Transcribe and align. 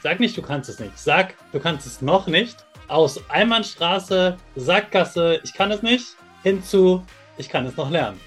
Sag 0.00 0.20
nicht, 0.20 0.36
du 0.36 0.42
kannst 0.42 0.70
es 0.70 0.78
nicht. 0.78 0.96
Sag, 0.96 1.34
du 1.50 1.58
kannst 1.58 1.84
es 1.84 2.00
noch 2.00 2.28
nicht. 2.28 2.64
Aus 2.86 3.20
Einbahnstraße, 3.28 4.36
Sackgasse, 4.54 5.40
ich 5.42 5.52
kann 5.52 5.72
es 5.72 5.82
nicht, 5.82 6.06
hinzu, 6.44 7.02
ich 7.36 7.48
kann 7.48 7.66
es 7.66 7.76
noch 7.76 7.90
lernen. 7.90 8.20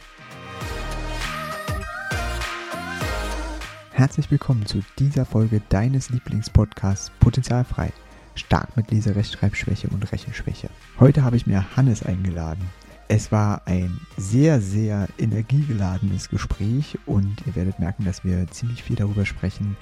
Herzlich 3.91 4.29
willkommen 4.29 4.65
zu 4.65 4.81
dieser 4.99 5.25
Folge 5.25 5.61
deines 5.69 6.09
Lieblingspodcasts 6.09 7.11
Potenzialfrei. 7.21 7.93
Stark 8.35 8.75
mit 8.75 8.91
Lese-, 8.91 9.15
Rechtschreibschwäche 9.15 9.87
und 9.87 10.11
Rechenschwäche. 10.11 10.69
Heute 10.99 11.23
habe 11.23 11.37
ich 11.37 11.47
mir 11.47 11.65
Hannes 11.77 12.03
eingeladen. 12.03 12.69
Es 13.13 13.29
war 13.29 13.63
ein 13.65 13.99
sehr, 14.15 14.61
sehr 14.61 15.09
energiegeladenes 15.17 16.29
Gespräch 16.29 16.97
und 17.05 17.45
ihr 17.45 17.57
werdet 17.57 17.77
merken, 17.77 18.05
dass 18.05 18.23
wir 18.23 18.49
ziemlich 18.49 18.83
viel 18.83 18.95
darüber 18.95 19.25
sprechen, 19.25 19.75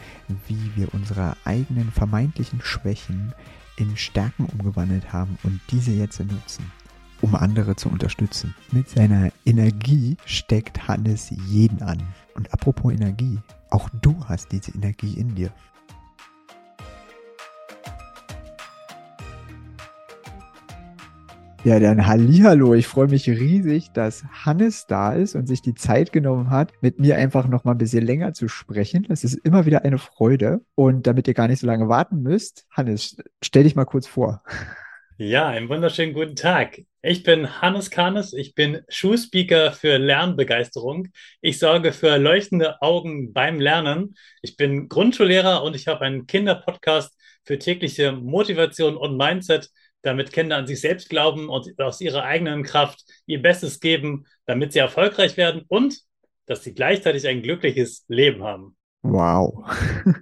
wie 0.47 0.71
wir 0.75 0.91
unsere 0.95 1.37
eigenen 1.45 1.91
vermeintlichen 1.91 2.59
Schwächen 2.59 3.35
in 3.77 3.95
Stärken 3.95 4.45
umgewandelt 4.45 5.13
haben 5.13 5.37
und 5.43 5.61
diese 5.69 5.91
jetzt 5.91 6.19
nutzen, 6.19 6.71
um 7.21 7.35
andere 7.35 7.75
zu 7.75 7.89
unterstützen. 7.89 8.55
Mit 8.71 8.89
seiner 8.89 9.29
Energie 9.45 10.17
steckt 10.25 10.87
Hannes 10.87 11.31
jeden 11.49 11.83
an. 11.83 12.01
Und 12.33 12.51
apropos 12.51 12.91
Energie, 12.91 13.37
auch 13.69 13.89
du 14.01 14.25
hast 14.25 14.51
diese 14.51 14.71
Energie 14.71 15.13
in 15.13 15.35
dir. 15.35 15.51
Ja, 21.69 21.79
dann 21.79 22.07
Hallihallo. 22.07 22.73
Ich 22.73 22.87
freue 22.87 23.09
mich 23.09 23.29
riesig, 23.29 23.91
dass 23.93 24.23
Hannes 24.43 24.87
da 24.87 25.13
ist 25.13 25.35
und 25.35 25.45
sich 25.45 25.61
die 25.61 25.75
Zeit 25.75 26.11
genommen 26.11 26.49
hat, 26.49 26.73
mit 26.81 26.99
mir 26.99 27.15
einfach 27.15 27.47
noch 27.47 27.63
mal 27.63 27.73
ein 27.73 27.77
bisschen 27.77 28.03
länger 28.03 28.33
zu 28.33 28.47
sprechen. 28.47 29.05
Das 29.07 29.23
ist 29.23 29.35
immer 29.45 29.67
wieder 29.67 29.85
eine 29.85 29.99
Freude. 29.99 30.61
Und 30.73 31.05
damit 31.05 31.27
ihr 31.27 31.35
gar 31.35 31.47
nicht 31.47 31.59
so 31.59 31.67
lange 31.67 31.87
warten 31.87 32.23
müsst, 32.23 32.65
Hannes, 32.71 33.17
stell 33.43 33.65
dich 33.65 33.75
mal 33.75 33.85
kurz 33.85 34.07
vor. 34.07 34.41
Ja, 35.19 35.49
einen 35.49 35.69
wunderschönen 35.69 36.13
guten 36.13 36.35
Tag. 36.35 36.81
Ich 37.03 37.21
bin 37.21 37.61
Hannes 37.61 37.91
Kahnes. 37.91 38.33
Ich 38.33 38.55
bin 38.55 38.81
Schulspeaker 38.89 39.71
für 39.71 39.99
Lernbegeisterung. 39.99 41.09
Ich 41.39 41.59
sorge 41.59 41.91
für 41.91 42.17
leuchtende 42.17 42.81
Augen 42.81 43.31
beim 43.31 43.59
Lernen. 43.59 44.15
Ich 44.41 44.57
bin 44.57 44.89
Grundschullehrer 44.89 45.61
und 45.61 45.75
ich 45.75 45.87
habe 45.87 46.01
einen 46.01 46.25
Kinderpodcast 46.25 47.15
für 47.45 47.59
tägliche 47.59 48.11
Motivation 48.11 48.97
und 48.97 49.17
Mindset 49.17 49.69
damit 50.01 50.31
Kinder 50.31 50.57
an 50.57 50.67
sich 50.67 50.81
selbst 50.81 51.09
glauben 51.09 51.49
und 51.49 51.79
aus 51.79 52.01
ihrer 52.01 52.23
eigenen 52.23 52.63
Kraft 52.63 53.03
ihr 53.25 53.41
Bestes 53.41 53.79
geben, 53.79 54.25
damit 54.45 54.73
sie 54.73 54.79
erfolgreich 54.79 55.37
werden 55.37 55.63
und 55.67 55.99
dass 56.45 56.63
sie 56.63 56.73
gleichzeitig 56.73 57.27
ein 57.27 57.41
glückliches 57.41 58.05
Leben 58.07 58.43
haben. 58.43 58.75
Wow. 59.01 59.65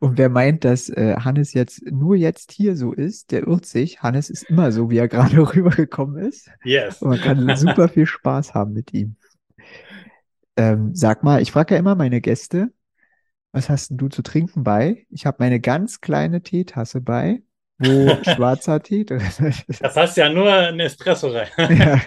Und 0.00 0.18
wer 0.18 0.28
meint, 0.28 0.64
dass 0.64 0.88
äh, 0.88 1.14
Hannes 1.16 1.54
jetzt 1.54 1.82
nur 1.90 2.16
jetzt 2.16 2.52
hier 2.52 2.76
so 2.76 2.92
ist, 2.92 3.30
der 3.30 3.46
irrt 3.46 3.64
sich. 3.64 4.02
Hannes 4.02 4.28
ist 4.28 4.42
immer 4.44 4.72
so, 4.72 4.90
wie 4.90 4.98
er 4.98 5.08
gerade 5.08 5.38
rübergekommen 5.38 6.22
ist. 6.24 6.50
Yes. 6.64 7.00
Und 7.00 7.10
man 7.10 7.20
kann 7.20 7.56
super 7.56 7.88
viel 7.88 8.06
Spaß 8.06 8.54
haben 8.54 8.72
mit 8.72 8.92
ihm. 8.92 9.16
Ähm, 10.56 10.94
sag 10.94 11.22
mal, 11.22 11.40
ich 11.40 11.52
frage 11.52 11.74
ja 11.74 11.80
immer 11.80 11.94
meine 11.94 12.20
Gäste, 12.20 12.72
was 13.52 13.70
hast 13.70 13.90
denn 13.90 13.98
du 13.98 14.08
zu 14.08 14.22
trinken 14.22 14.64
bei? 14.64 15.06
Ich 15.10 15.26
habe 15.26 15.36
meine 15.40 15.60
ganz 15.60 16.00
kleine 16.00 16.42
Teetasse 16.42 17.00
bei 17.00 17.42
wo 17.78 18.22
schwarzer 18.34 18.82
Tee 18.82 19.04
drin 19.04 19.20
ist. 19.20 19.64
Da 19.80 19.88
passt 19.88 20.16
ja 20.16 20.28
nur 20.28 20.52
ein 20.52 20.80
Espresso 20.80 21.28
rein. 21.28 21.48
Ja. 21.58 22.00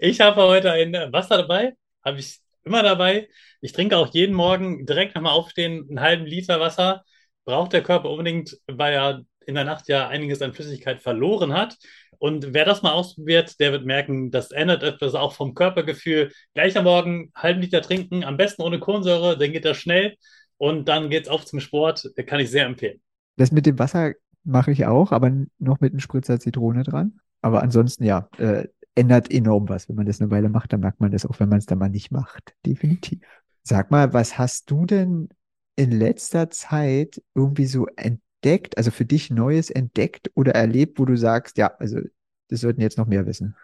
Ich 0.00 0.20
habe 0.20 0.40
heute 0.42 0.72
ein 0.72 0.94
Wasser 1.12 1.38
dabei, 1.38 1.74
habe 2.02 2.20
ich 2.20 2.38
immer 2.64 2.82
dabei. 2.82 3.28
Ich 3.60 3.72
trinke 3.72 3.96
auch 3.98 4.14
jeden 4.14 4.34
Morgen 4.34 4.86
direkt 4.86 5.14
nach 5.14 5.22
dem 5.22 5.26
Aufstehen 5.26 5.86
einen 5.88 6.00
halben 6.00 6.24
Liter 6.24 6.58
Wasser. 6.60 7.04
Braucht 7.44 7.72
der 7.74 7.82
Körper 7.82 8.08
unbedingt, 8.08 8.56
weil 8.66 8.94
er 8.94 9.22
in 9.46 9.54
der 9.54 9.64
Nacht 9.64 9.88
ja 9.88 10.08
einiges 10.08 10.42
an 10.42 10.54
Flüssigkeit 10.54 11.02
verloren 11.02 11.52
hat. 11.52 11.76
Und 12.18 12.54
wer 12.54 12.64
das 12.64 12.82
mal 12.82 12.92
ausprobiert, 12.92 13.60
der 13.60 13.72
wird 13.72 13.84
merken, 13.84 14.30
das 14.30 14.50
ändert 14.50 14.82
etwas 14.82 15.14
auch 15.14 15.34
vom 15.34 15.54
Körpergefühl. 15.54 16.32
Gleich 16.54 16.76
am 16.76 16.84
Morgen 16.84 17.10
einen 17.10 17.32
halben 17.36 17.60
Liter 17.60 17.82
trinken, 17.82 18.24
am 18.24 18.36
besten 18.36 18.62
ohne 18.62 18.78
Kohlensäure, 18.78 19.36
dann 19.36 19.52
geht 19.52 19.64
das 19.64 19.76
schnell 19.76 20.16
und 20.56 20.88
dann 20.88 21.10
geht 21.10 21.24
es 21.24 21.28
auf 21.28 21.44
zum 21.44 21.60
Sport. 21.60 22.10
Kann 22.26 22.40
ich 22.40 22.50
sehr 22.50 22.66
empfehlen. 22.66 23.00
Das 23.36 23.52
mit 23.52 23.66
dem 23.66 23.78
Wasser 23.78 24.14
mache 24.46 24.70
ich 24.70 24.86
auch, 24.86 25.12
aber 25.12 25.30
noch 25.58 25.80
mit 25.80 25.92
einem 25.92 26.00
Spritzer 26.00 26.40
Zitrone 26.40 26.82
dran. 26.82 27.20
Aber 27.42 27.62
ansonsten 27.62 28.04
ja, 28.04 28.28
äh, 28.38 28.66
ändert 28.94 29.30
enorm 29.30 29.68
was. 29.68 29.88
Wenn 29.88 29.96
man 29.96 30.06
das 30.06 30.20
eine 30.20 30.30
Weile 30.30 30.48
macht, 30.48 30.72
dann 30.72 30.80
merkt 30.80 31.00
man 31.00 31.10
das 31.10 31.26
auch, 31.26 31.38
wenn 31.38 31.48
man 31.48 31.58
es 31.58 31.66
dann 31.66 31.78
mal 31.78 31.90
nicht 31.90 32.10
macht. 32.10 32.54
Definitiv. 32.64 33.20
Sag 33.62 33.90
mal, 33.90 34.12
was 34.12 34.38
hast 34.38 34.70
du 34.70 34.86
denn 34.86 35.28
in 35.76 35.90
letzter 35.90 36.50
Zeit 36.50 37.22
irgendwie 37.34 37.66
so 37.66 37.86
entdeckt, 37.96 38.78
also 38.78 38.90
für 38.90 39.04
dich 39.04 39.30
Neues 39.30 39.70
entdeckt 39.70 40.30
oder 40.34 40.54
erlebt, 40.54 40.98
wo 40.98 41.04
du 41.04 41.16
sagst, 41.16 41.58
ja, 41.58 41.74
also 41.78 42.00
das 42.48 42.60
sollten 42.60 42.80
jetzt 42.80 42.96
noch 42.96 43.06
mehr 43.06 43.26
wissen? 43.26 43.54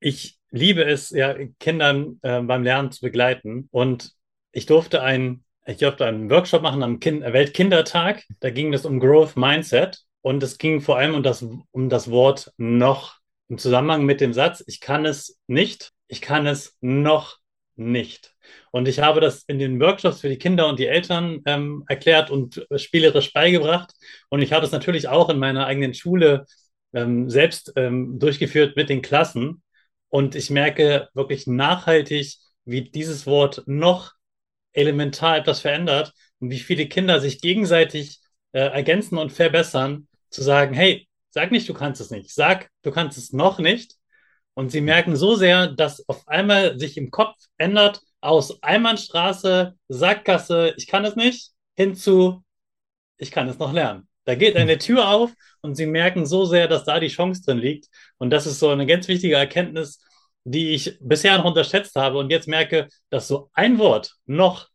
Ich 0.00 0.38
liebe 0.50 0.84
es, 0.84 1.10
ja, 1.10 1.34
Kindern 1.58 2.18
äh, 2.22 2.40
beim 2.40 2.62
Lernen 2.62 2.92
zu 2.92 3.00
begleiten. 3.00 3.68
Und 3.70 4.14
ich 4.52 4.66
durfte 4.66 5.02
ein 5.02 5.44
ich 5.66 5.78
durfte 5.78 6.06
einen 6.06 6.30
Workshop 6.30 6.62
machen 6.62 6.82
am 6.82 7.00
kind 7.00 7.22
Weltkindertag. 7.22 8.24
Da 8.40 8.50
ging 8.50 8.72
es 8.72 8.84
um 8.84 9.00
Growth 9.00 9.36
Mindset 9.36 9.98
und 10.22 10.42
es 10.42 10.58
ging 10.58 10.80
vor 10.80 10.96
allem 10.96 11.14
um 11.14 11.22
das, 11.22 11.44
um 11.72 11.88
das 11.88 12.10
Wort 12.10 12.52
noch 12.56 13.16
im 13.48 13.58
Zusammenhang 13.58 14.04
mit 14.04 14.20
dem 14.20 14.32
Satz, 14.32 14.62
ich 14.66 14.80
kann 14.80 15.04
es 15.04 15.38
nicht, 15.46 15.92
ich 16.08 16.20
kann 16.20 16.46
es 16.46 16.76
noch 16.80 17.38
nicht. 17.76 18.34
Und 18.70 18.88
ich 18.88 19.00
habe 19.00 19.20
das 19.20 19.44
in 19.46 19.58
den 19.58 19.80
Workshops 19.80 20.20
für 20.20 20.28
die 20.28 20.38
Kinder 20.38 20.68
und 20.68 20.78
die 20.78 20.86
Eltern 20.86 21.42
ähm, 21.46 21.84
erklärt 21.88 22.30
und 22.30 22.66
spielerisch 22.76 23.32
beigebracht. 23.32 23.92
Und 24.28 24.42
ich 24.42 24.52
habe 24.52 24.64
es 24.64 24.72
natürlich 24.72 25.08
auch 25.08 25.28
in 25.30 25.38
meiner 25.38 25.66
eigenen 25.66 25.94
Schule 25.94 26.46
ähm, 26.92 27.28
selbst 27.28 27.72
ähm, 27.76 28.18
durchgeführt 28.18 28.76
mit 28.76 28.88
den 28.88 29.02
Klassen. 29.02 29.62
Und 30.08 30.34
ich 30.34 30.50
merke 30.50 31.08
wirklich 31.14 31.46
nachhaltig, 31.46 32.36
wie 32.64 32.82
dieses 32.82 33.26
Wort 33.26 33.62
noch 33.66 34.15
elementar 34.76 35.38
etwas 35.38 35.60
verändert 35.60 36.12
und 36.38 36.50
wie 36.50 36.58
viele 36.58 36.86
Kinder 36.86 37.20
sich 37.20 37.40
gegenseitig 37.40 38.20
äh, 38.52 38.60
ergänzen 38.60 39.18
und 39.18 39.32
verbessern, 39.32 40.08
zu 40.30 40.42
sagen, 40.42 40.74
hey, 40.74 41.08
sag 41.30 41.50
nicht, 41.50 41.68
du 41.68 41.74
kannst 41.74 42.00
es 42.00 42.10
nicht, 42.10 42.32
sag, 42.32 42.70
du 42.82 42.90
kannst 42.90 43.18
es 43.18 43.32
noch 43.32 43.58
nicht. 43.58 43.94
Und 44.54 44.70
sie 44.70 44.80
merken 44.80 45.16
so 45.16 45.34
sehr, 45.34 45.66
dass 45.66 46.08
auf 46.08 46.26
einmal 46.28 46.78
sich 46.78 46.96
im 46.96 47.10
Kopf 47.10 47.36
ändert 47.58 48.00
aus 48.20 48.62
Einbahnstraße, 48.62 49.74
Sackgasse, 49.88 50.74
ich 50.78 50.86
kann 50.86 51.04
es 51.04 51.14
nicht, 51.14 51.50
hinzu, 51.76 52.42
ich 53.18 53.30
kann 53.30 53.48
es 53.48 53.58
noch 53.58 53.72
lernen. 53.72 54.08
Da 54.24 54.34
geht 54.34 54.56
eine 54.56 54.78
Tür 54.78 55.08
auf 55.08 55.32
und 55.60 55.76
sie 55.76 55.86
merken 55.86 56.26
so 56.26 56.44
sehr, 56.46 56.68
dass 56.68 56.84
da 56.84 56.98
die 56.98 57.08
Chance 57.08 57.42
drin 57.44 57.58
liegt. 57.58 57.88
Und 58.18 58.30
das 58.30 58.46
ist 58.46 58.58
so 58.58 58.70
eine 58.70 58.86
ganz 58.86 59.06
wichtige 59.08 59.36
Erkenntnis, 59.36 60.00
die 60.46 60.70
ich 60.70 60.96
bisher 61.00 61.36
noch 61.38 61.44
unterschätzt 61.44 61.96
habe 61.96 62.18
und 62.18 62.30
jetzt 62.30 62.46
merke, 62.46 62.88
dass 63.10 63.26
so 63.26 63.50
ein 63.52 63.78
Wort 63.78 64.14
noch 64.26 64.68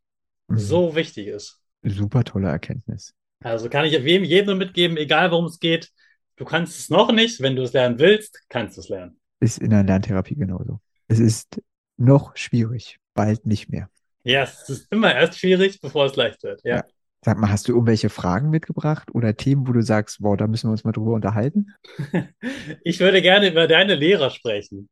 mhm. 0.47 0.57
so 0.57 0.95
wichtig 0.95 1.27
ist. 1.27 1.61
Super 1.83 2.25
tolle 2.25 2.49
Erkenntnis. 2.49 3.13
Also 3.41 3.69
kann 3.69 3.85
ich 3.85 3.93
jedem, 3.93 4.25
jedem 4.25 4.57
mitgeben, 4.57 4.97
egal 4.97 5.31
worum 5.31 5.45
es 5.45 5.59
geht, 5.59 5.89
du 6.35 6.43
kannst 6.43 6.77
es 6.77 6.89
noch 6.89 7.11
nicht, 7.13 7.41
wenn 7.41 7.55
du 7.55 7.63
es 7.63 7.71
lernen 7.71 7.99
willst, 7.99 8.37
kannst 8.49 8.75
du 8.75 8.81
es 8.81 8.89
lernen. 8.89 9.17
Ist 9.39 9.59
in 9.59 9.69
der 9.69 9.83
Lerntherapie 9.83 10.35
genauso. 10.35 10.81
Es 11.07 11.19
ist 11.19 11.61
noch 11.97 12.35
schwierig, 12.35 12.97
bald 13.13 13.45
nicht 13.45 13.69
mehr. 13.69 13.89
Ja, 14.23 14.43
es 14.43 14.69
ist 14.69 14.91
immer 14.91 15.15
erst 15.15 15.39
schwierig, 15.39 15.79
bevor 15.79 16.05
es 16.05 16.15
leicht 16.17 16.43
wird. 16.43 16.61
Ja. 16.65 16.77
ja. 16.77 16.83
Sag 17.23 17.37
mal, 17.37 17.49
hast 17.49 17.67
du 17.67 17.71
irgendwelche 17.71 18.09
Fragen 18.09 18.49
mitgebracht 18.49 19.09
oder 19.13 19.37
Themen, 19.37 19.67
wo 19.67 19.71
du 19.71 19.81
sagst, 19.81 20.17
wow, 20.21 20.35
da 20.35 20.47
müssen 20.47 20.67
wir 20.67 20.71
uns 20.71 20.83
mal 20.83 20.91
drüber 20.91 21.13
unterhalten? 21.13 21.73
ich 22.83 22.99
würde 22.99 23.21
gerne 23.21 23.49
über 23.49 23.67
deine 23.67 23.95
Lehrer 23.95 24.31
sprechen. 24.31 24.89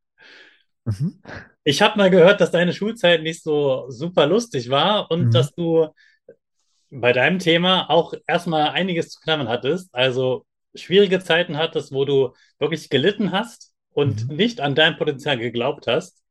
Mhm. 0.89 1.21
Ich 1.63 1.81
habe 1.81 1.97
mal 1.97 2.09
gehört, 2.09 2.41
dass 2.41 2.51
deine 2.51 2.73
Schulzeit 2.73 3.21
nicht 3.21 3.43
so 3.43 3.85
super 3.89 4.25
lustig 4.25 4.69
war 4.69 5.11
und 5.11 5.27
mhm. 5.27 5.31
dass 5.31 5.53
du 5.53 5.89
bei 6.89 7.13
deinem 7.13 7.39
Thema 7.39 7.89
auch 7.89 8.13
erstmal 8.27 8.69
einiges 8.69 9.09
zu 9.09 9.19
klammern 9.19 9.47
hattest. 9.47 9.93
Also 9.93 10.45
schwierige 10.75 11.19
Zeiten 11.19 11.57
hattest, 11.57 11.91
wo 11.91 12.05
du 12.05 12.33
wirklich 12.57 12.89
gelitten 12.89 13.31
hast 13.31 13.73
und 13.91 14.29
mhm. 14.29 14.35
nicht 14.35 14.61
an 14.61 14.75
dein 14.75 14.97
Potenzial 14.97 15.37
geglaubt 15.37 15.87
hast. 15.87 16.23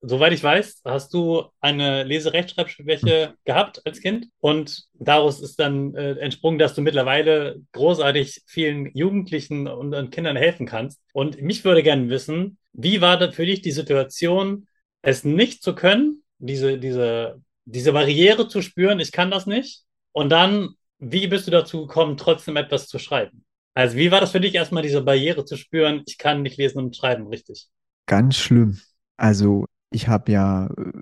Soweit 0.00 0.32
ich 0.32 0.44
weiß, 0.44 0.82
hast 0.84 1.12
du 1.12 1.46
eine 1.60 2.04
Leserechtschreibschwäche 2.04 3.30
mhm. 3.30 3.36
gehabt 3.44 3.84
als 3.84 4.00
Kind 4.00 4.26
und 4.38 4.84
daraus 4.94 5.40
ist 5.40 5.58
dann 5.58 5.94
äh, 5.94 6.12
entsprungen, 6.12 6.58
dass 6.58 6.74
du 6.74 6.82
mittlerweile 6.82 7.60
großartig 7.72 8.42
vielen 8.46 8.94
Jugendlichen 8.94 9.66
und, 9.66 9.94
und 9.94 10.10
Kindern 10.10 10.36
helfen 10.36 10.66
kannst. 10.66 11.00
Und 11.12 11.42
mich 11.42 11.64
würde 11.64 11.82
gerne 11.82 12.08
wissen, 12.10 12.58
wie 12.78 13.00
war 13.00 13.18
das 13.18 13.34
für 13.34 13.44
dich 13.44 13.60
die 13.60 13.72
Situation, 13.72 14.68
es 15.02 15.24
nicht 15.24 15.64
zu 15.64 15.74
können, 15.74 16.22
diese, 16.38 16.78
diese, 16.78 17.42
diese 17.64 17.92
Barriere 17.92 18.46
zu 18.46 18.62
spüren, 18.62 19.00
ich 19.00 19.10
kann 19.10 19.32
das 19.32 19.46
nicht? 19.46 19.82
Und 20.12 20.30
dann, 20.30 20.70
wie 21.00 21.26
bist 21.26 21.48
du 21.48 21.50
dazu 21.50 21.86
gekommen, 21.86 22.16
trotzdem 22.16 22.56
etwas 22.56 22.86
zu 22.86 23.00
schreiben? 23.00 23.44
Also, 23.74 23.96
wie 23.96 24.12
war 24.12 24.20
das 24.20 24.30
für 24.30 24.40
dich 24.40 24.54
erstmal, 24.54 24.84
diese 24.84 25.02
Barriere 25.02 25.44
zu 25.44 25.56
spüren, 25.56 26.04
ich 26.06 26.18
kann 26.18 26.42
nicht 26.42 26.56
lesen 26.56 26.78
und 26.78 26.96
schreiben, 26.96 27.26
richtig? 27.26 27.66
Ganz 28.06 28.36
schlimm. 28.36 28.78
Also, 29.16 29.66
ich 29.90 30.06
habe 30.06 30.30
ja 30.30 30.68
äh, 30.68 30.92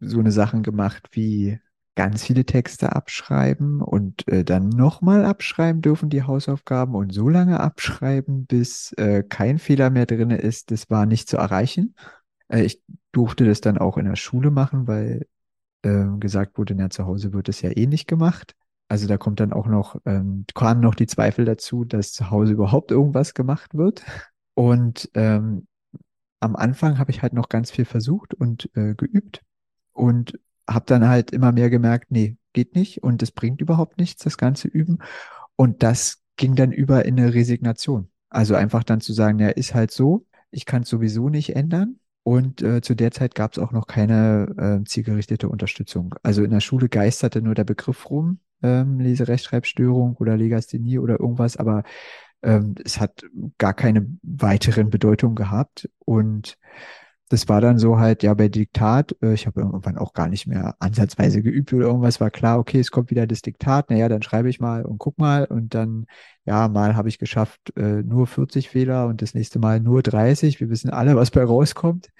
so 0.00 0.18
eine 0.18 0.30
Sachen 0.30 0.62
gemacht 0.62 1.08
wie 1.12 1.58
ganz 1.94 2.24
viele 2.24 2.46
Texte 2.46 2.94
abschreiben 2.94 3.82
und 3.82 4.26
äh, 4.28 4.44
dann 4.44 4.68
nochmal 4.70 5.24
abschreiben 5.24 5.82
dürfen 5.82 6.08
die 6.08 6.22
Hausaufgaben 6.22 6.94
und 6.94 7.12
so 7.12 7.28
lange 7.28 7.60
abschreiben, 7.60 8.46
bis 8.46 8.92
äh, 8.92 9.22
kein 9.22 9.58
Fehler 9.58 9.90
mehr 9.90 10.06
drin 10.06 10.30
ist. 10.30 10.70
Das 10.70 10.88
war 10.88 11.04
nicht 11.06 11.28
zu 11.28 11.36
erreichen. 11.36 11.94
Äh, 12.48 12.62
ich 12.62 12.82
durfte 13.12 13.44
das 13.44 13.60
dann 13.60 13.78
auch 13.78 13.98
in 13.98 14.06
der 14.06 14.16
Schule 14.16 14.50
machen, 14.50 14.86
weil 14.86 15.26
äh, 15.82 16.06
gesagt 16.18 16.56
wurde, 16.58 16.74
na, 16.74 16.88
zu 16.90 17.04
Hause 17.06 17.32
wird 17.32 17.48
es 17.48 17.60
ja 17.60 17.70
eh 17.70 17.86
nicht 17.86 18.08
gemacht. 18.08 18.54
Also 18.88 19.06
da 19.06 19.18
kommt 19.18 19.40
dann 19.40 19.52
auch 19.52 19.66
noch, 19.66 20.00
ähm, 20.06 20.44
kamen 20.54 20.80
noch 20.80 20.94
die 20.94 21.06
Zweifel 21.06 21.44
dazu, 21.44 21.84
dass 21.84 22.12
zu 22.12 22.30
Hause 22.30 22.52
überhaupt 22.52 22.90
irgendwas 22.90 23.34
gemacht 23.34 23.74
wird. 23.74 24.02
Und 24.54 25.10
ähm, 25.14 25.66
am 26.40 26.56
Anfang 26.56 26.98
habe 26.98 27.10
ich 27.10 27.22
halt 27.22 27.32
noch 27.32 27.48
ganz 27.48 27.70
viel 27.70 27.84
versucht 27.84 28.34
und 28.34 28.68
äh, 28.76 28.94
geübt 28.94 29.42
und 29.92 30.38
habe 30.74 30.84
dann 30.86 31.08
halt 31.08 31.30
immer 31.30 31.52
mehr 31.52 31.70
gemerkt, 31.70 32.10
nee, 32.10 32.36
geht 32.52 32.74
nicht 32.74 33.02
und 33.02 33.22
es 33.22 33.32
bringt 33.32 33.60
überhaupt 33.60 33.98
nichts, 33.98 34.22
das 34.24 34.38
ganze 34.38 34.68
Üben. 34.68 34.98
Und 35.56 35.82
das 35.82 36.22
ging 36.36 36.54
dann 36.54 36.72
über 36.72 37.04
in 37.04 37.18
eine 37.18 37.34
Resignation. 37.34 38.08
Also 38.30 38.54
einfach 38.54 38.84
dann 38.84 39.00
zu 39.00 39.12
sagen, 39.12 39.38
ja, 39.38 39.48
ist 39.48 39.74
halt 39.74 39.90
so, 39.90 40.26
ich 40.50 40.66
kann 40.66 40.82
es 40.82 40.88
sowieso 40.88 41.28
nicht 41.28 41.54
ändern. 41.54 41.98
Und 42.24 42.62
äh, 42.62 42.80
zu 42.80 42.94
der 42.94 43.10
Zeit 43.10 43.34
gab 43.34 43.52
es 43.52 43.58
auch 43.58 43.72
noch 43.72 43.86
keine 43.86 44.80
äh, 44.82 44.84
zielgerichtete 44.88 45.48
Unterstützung. 45.48 46.14
Also 46.22 46.44
in 46.44 46.50
der 46.50 46.60
Schule 46.60 46.88
geisterte 46.88 47.42
nur 47.42 47.54
der 47.54 47.64
Begriff 47.64 48.08
rum, 48.10 48.38
ähm, 48.62 49.00
Leserechtschreibstörung 49.00 50.16
oder 50.16 50.36
Legasthenie 50.36 50.98
oder 50.98 51.18
irgendwas, 51.18 51.56
aber 51.56 51.82
ähm, 52.42 52.76
es 52.84 53.00
hat 53.00 53.24
gar 53.58 53.74
keine 53.74 54.06
weiteren 54.22 54.90
Bedeutungen 54.90 55.34
gehabt. 55.34 55.88
Und 55.98 56.58
das 57.32 57.48
war 57.48 57.62
dann 57.62 57.78
so 57.78 57.98
halt, 57.98 58.22
ja, 58.22 58.34
bei 58.34 58.48
Diktat, 58.48 59.16
äh, 59.22 59.32
ich 59.32 59.46
habe 59.46 59.62
irgendwann 59.62 59.96
auch 59.96 60.12
gar 60.12 60.28
nicht 60.28 60.46
mehr 60.46 60.76
ansatzweise 60.80 61.42
geübt 61.42 61.72
oder 61.72 61.86
irgendwas, 61.86 62.20
war 62.20 62.30
klar, 62.30 62.58
okay, 62.58 62.78
es 62.78 62.90
kommt 62.90 63.10
wieder 63.10 63.26
das 63.26 63.40
Diktat, 63.40 63.88
naja, 63.88 64.08
dann 64.10 64.22
schreibe 64.22 64.50
ich 64.50 64.60
mal 64.60 64.84
und 64.84 64.98
guck 64.98 65.18
mal 65.18 65.46
und 65.46 65.74
dann, 65.74 66.06
ja, 66.44 66.68
mal 66.68 66.94
habe 66.94 67.08
ich 67.08 67.18
geschafft, 67.18 67.72
äh, 67.76 68.02
nur 68.02 68.26
40 68.26 68.68
Fehler 68.68 69.06
und 69.06 69.22
das 69.22 69.32
nächste 69.34 69.58
Mal 69.58 69.80
nur 69.80 70.02
30. 70.02 70.60
Wir 70.60 70.68
wissen 70.68 70.90
alle, 70.90 71.16
was 71.16 71.30
bei 71.30 71.42
rauskommt. 71.42 72.10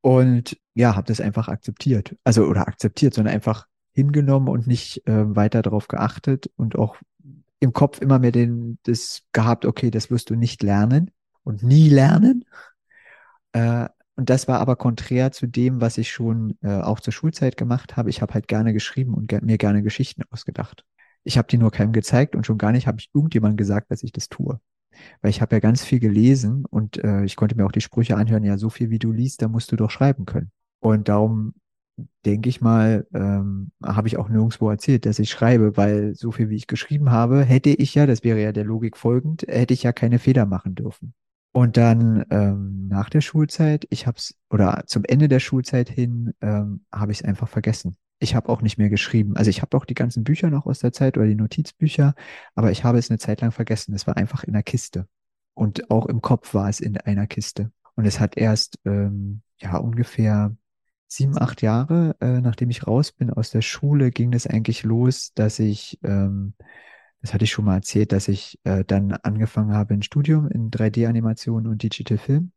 Und 0.00 0.58
ja, 0.74 0.96
habe 0.96 1.06
das 1.06 1.20
einfach 1.20 1.48
akzeptiert. 1.48 2.16
Also, 2.24 2.44
oder 2.44 2.68
akzeptiert, 2.68 3.14
sondern 3.14 3.34
einfach 3.34 3.66
hingenommen 3.92 4.48
und 4.48 4.66
nicht 4.66 5.06
äh, 5.06 5.36
weiter 5.36 5.62
darauf 5.62 5.88
geachtet 5.88 6.50
und 6.56 6.76
auch 6.76 6.96
im 7.60 7.72
Kopf 7.72 8.00
immer 8.00 8.18
mehr 8.18 8.32
den, 8.32 8.78
das 8.84 9.22
gehabt, 9.32 9.64
okay, 9.66 9.90
das 9.90 10.10
wirst 10.10 10.30
du 10.30 10.34
nicht 10.34 10.62
lernen 10.62 11.10
und 11.42 11.62
nie 11.62 11.88
lernen. 11.88 12.44
Äh, 13.52 13.88
und 14.16 14.30
das 14.30 14.46
war 14.46 14.60
aber 14.60 14.76
konträr 14.76 15.32
zu 15.32 15.46
dem, 15.46 15.80
was 15.80 15.98
ich 15.98 16.10
schon 16.10 16.56
äh, 16.62 16.80
auch 16.80 17.00
zur 17.00 17.12
Schulzeit 17.12 17.56
gemacht 17.56 17.96
habe. 17.96 18.10
Ich 18.10 18.22
habe 18.22 18.34
halt 18.34 18.48
gerne 18.48 18.72
geschrieben 18.72 19.14
und 19.14 19.28
ge 19.28 19.40
mir 19.42 19.58
gerne 19.58 19.82
Geschichten 19.82 20.22
ausgedacht. 20.30 20.84
Ich 21.24 21.38
habe 21.38 21.48
die 21.48 21.58
nur 21.58 21.70
keinem 21.70 21.92
gezeigt 21.92 22.36
und 22.36 22.46
schon 22.46 22.58
gar 22.58 22.72
nicht 22.72 22.86
habe 22.86 22.98
ich 23.00 23.10
irgendjemandem 23.12 23.56
gesagt, 23.56 23.90
dass 23.90 24.02
ich 24.02 24.12
das 24.12 24.28
tue. 24.28 24.60
Weil 25.20 25.30
ich 25.30 25.40
habe 25.40 25.56
ja 25.56 25.60
ganz 25.60 25.84
viel 25.84 25.98
gelesen 25.98 26.64
und 26.66 27.02
äh, 27.02 27.24
ich 27.24 27.34
konnte 27.34 27.56
mir 27.56 27.66
auch 27.66 27.72
die 27.72 27.80
Sprüche 27.80 28.16
anhören, 28.16 28.44
ja, 28.44 28.58
so 28.58 28.70
viel 28.70 28.90
wie 28.90 29.00
du 29.00 29.10
liest, 29.10 29.42
da 29.42 29.48
musst 29.48 29.72
du 29.72 29.76
doch 29.76 29.90
schreiben 29.90 30.26
können. 30.26 30.52
Und 30.80 31.08
darum 31.08 31.54
denke 32.24 32.48
ich 32.48 32.60
mal, 32.60 33.06
ähm, 33.14 33.72
habe 33.82 34.06
ich 34.08 34.16
auch 34.16 34.28
nirgendwo 34.28 34.70
erzählt, 34.70 35.06
dass 35.06 35.18
ich 35.18 35.30
schreibe, 35.30 35.76
weil 35.76 36.14
so 36.14 36.30
viel 36.30 36.50
wie 36.50 36.56
ich 36.56 36.66
geschrieben 36.66 37.10
habe, 37.10 37.42
hätte 37.42 37.70
ich 37.70 37.94
ja, 37.94 38.06
das 38.06 38.22
wäre 38.22 38.40
ja 38.40 38.52
der 38.52 38.64
Logik 38.64 38.96
folgend, 38.96 39.42
hätte 39.48 39.74
ich 39.74 39.82
ja 39.82 39.92
keine 39.92 40.18
Fehler 40.18 40.46
machen 40.46 40.74
dürfen. 40.74 41.14
Und 41.56 41.76
dann 41.76 42.24
ähm, 42.30 42.88
nach 42.88 43.08
der 43.08 43.20
Schulzeit, 43.20 43.86
ich 43.90 44.08
habe 44.08 44.18
es, 44.18 44.34
oder 44.50 44.82
zum 44.88 45.04
Ende 45.04 45.28
der 45.28 45.38
Schulzeit 45.38 45.88
hin, 45.88 46.34
ähm, 46.40 46.84
habe 46.92 47.12
ich 47.12 47.20
es 47.20 47.24
einfach 47.24 47.48
vergessen. 47.48 47.96
Ich 48.18 48.34
habe 48.34 48.48
auch 48.48 48.60
nicht 48.60 48.76
mehr 48.76 48.88
geschrieben. 48.88 49.36
Also 49.36 49.50
ich 49.50 49.62
habe 49.62 49.76
auch 49.76 49.84
die 49.84 49.94
ganzen 49.94 50.24
Bücher 50.24 50.50
noch 50.50 50.66
aus 50.66 50.80
der 50.80 50.92
Zeit 50.92 51.16
oder 51.16 51.28
die 51.28 51.36
Notizbücher, 51.36 52.16
aber 52.56 52.72
ich 52.72 52.82
habe 52.82 52.98
es 52.98 53.08
eine 53.08 53.20
Zeit 53.20 53.40
lang 53.40 53.52
vergessen. 53.52 53.94
Es 53.94 54.08
war 54.08 54.16
einfach 54.16 54.42
in 54.42 54.52
der 54.52 54.64
Kiste. 54.64 55.06
Und 55.54 55.92
auch 55.92 56.06
im 56.06 56.22
Kopf 56.22 56.54
war 56.54 56.68
es 56.68 56.80
in 56.80 56.96
einer 56.96 57.28
Kiste. 57.28 57.70
Und 57.94 58.04
es 58.04 58.18
hat 58.18 58.36
erst 58.36 58.80
ähm, 58.84 59.42
ja 59.58 59.76
ungefähr 59.76 60.56
sieben, 61.06 61.40
acht 61.40 61.62
Jahre, 61.62 62.16
äh, 62.20 62.40
nachdem 62.40 62.70
ich 62.70 62.88
raus 62.88 63.12
bin 63.12 63.30
aus 63.30 63.50
der 63.50 63.62
Schule, 63.62 64.10
ging 64.10 64.32
es 64.32 64.48
eigentlich 64.48 64.82
los, 64.82 65.32
dass 65.34 65.60
ich, 65.60 66.00
ähm, 66.02 66.54
das 67.24 67.32
hatte 67.32 67.44
ich 67.44 67.52
schon 67.52 67.64
mal 67.64 67.76
erzählt, 67.76 68.12
dass 68.12 68.28
ich 68.28 68.60
äh, 68.64 68.84
dann 68.84 69.12
angefangen 69.12 69.72
habe 69.72 69.94
ein 69.94 70.02
Studium 70.02 70.46
in 70.46 70.70
3D-Animation 70.70 71.66
und 71.66 71.82
Digital 71.82 72.18
Film. 72.18 72.52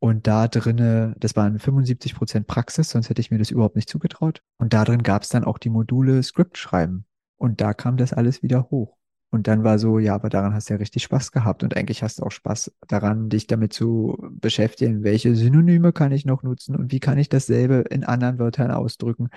Und 0.00 0.26
da 0.26 0.48
drinne, 0.48 1.14
das 1.20 1.36
waren 1.36 1.60
75 1.60 2.16
Prozent 2.16 2.48
Praxis, 2.48 2.90
sonst 2.90 3.10
hätte 3.10 3.20
ich 3.20 3.30
mir 3.30 3.38
das 3.38 3.52
überhaupt 3.52 3.76
nicht 3.76 3.88
zugetraut. 3.88 4.42
Und 4.58 4.72
da 4.72 4.84
drin 4.84 5.04
gab 5.04 5.22
es 5.22 5.28
dann 5.28 5.44
auch 5.44 5.58
die 5.58 5.68
Module 5.68 6.20
Script 6.24 6.58
schreiben. 6.58 7.04
Und 7.36 7.60
da 7.60 7.74
kam 7.74 7.96
das 7.96 8.12
alles 8.12 8.42
wieder 8.42 8.70
hoch. 8.72 8.96
Und 9.30 9.46
dann 9.46 9.62
war 9.62 9.78
so, 9.78 10.00
ja, 10.00 10.16
aber 10.16 10.30
daran 10.30 10.52
hast 10.52 10.68
du 10.68 10.74
ja 10.74 10.78
richtig 10.78 11.04
Spaß 11.04 11.30
gehabt 11.30 11.62
und 11.62 11.76
eigentlich 11.76 12.02
hast 12.02 12.18
du 12.18 12.24
auch 12.24 12.32
Spaß 12.32 12.72
daran, 12.88 13.28
dich 13.28 13.46
damit 13.46 13.72
zu 13.72 14.18
beschäftigen, 14.32 15.04
welche 15.04 15.36
Synonyme 15.36 15.92
kann 15.92 16.10
ich 16.10 16.24
noch 16.24 16.42
nutzen 16.42 16.74
und 16.74 16.90
wie 16.90 17.00
kann 17.00 17.18
ich 17.18 17.28
dasselbe 17.28 17.84
in 17.88 18.02
anderen 18.02 18.40
Wörtern 18.40 18.72
ausdrücken. 18.72 19.28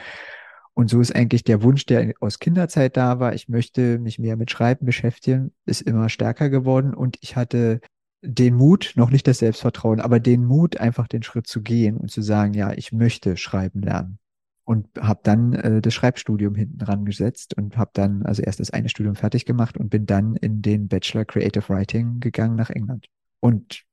Und 0.80 0.90
so 0.90 1.02
ist 1.02 1.14
eigentlich 1.14 1.44
der 1.44 1.62
Wunsch, 1.62 1.86
der 1.86 2.14
aus 2.22 2.40
Kinderzeit 2.40 2.96
da 2.96 3.20
war, 3.20 3.34
ich 3.34 3.50
möchte 3.50 4.00
mich 4.00 4.18
mehr 4.18 4.38
mit 4.38 4.50
Schreiben 4.50 4.86
beschäftigen, 4.86 5.52
ist 5.66 5.82
immer 5.82 6.08
stärker 6.08 6.50
geworden 6.50 6.94
und 6.94 7.18
ich 7.20 7.36
hatte 7.36 7.82
den 8.22 8.56
Mut, 8.56 8.94
noch 8.96 9.10
nicht 9.10 9.28
das 9.28 9.40
Selbstvertrauen, 9.40 10.00
aber 10.00 10.22
den 10.22 10.46
Mut, 10.46 10.78
einfach 10.80 11.10
den 11.10 11.22
Schritt 11.22 11.48
zu 11.48 11.62
gehen 11.62 11.98
und 11.98 12.12
zu 12.12 12.22
sagen, 12.22 12.54
ja, 12.54 12.72
ich 12.72 12.94
möchte 12.94 13.36
schreiben 13.36 13.82
lernen 13.82 14.20
und 14.64 14.88
habe 14.98 15.20
dann 15.24 15.52
äh, 15.52 15.82
das 15.82 15.94
Schreibstudium 15.94 16.56
hinten 16.56 16.78
dran 16.78 17.04
gesetzt 17.04 17.58
und 17.58 17.76
habe 17.76 17.92
dann 17.94 18.24
also 18.24 18.42
erst 18.42 18.62
das 18.62 18.72
eine 18.72 18.88
Studium 18.88 19.16
fertig 19.16 19.44
gemacht 19.44 19.78
und 19.78 19.90
bin 19.90 20.06
dann 20.06 20.38
in 20.38 20.62
den 20.62 20.88
Bachelor 20.88 21.26
Creative 21.26 21.68
Writing 21.68 22.22
gegangen 22.22 22.56
nach 22.56 22.70
England. 22.70 23.08
Und 23.42 23.84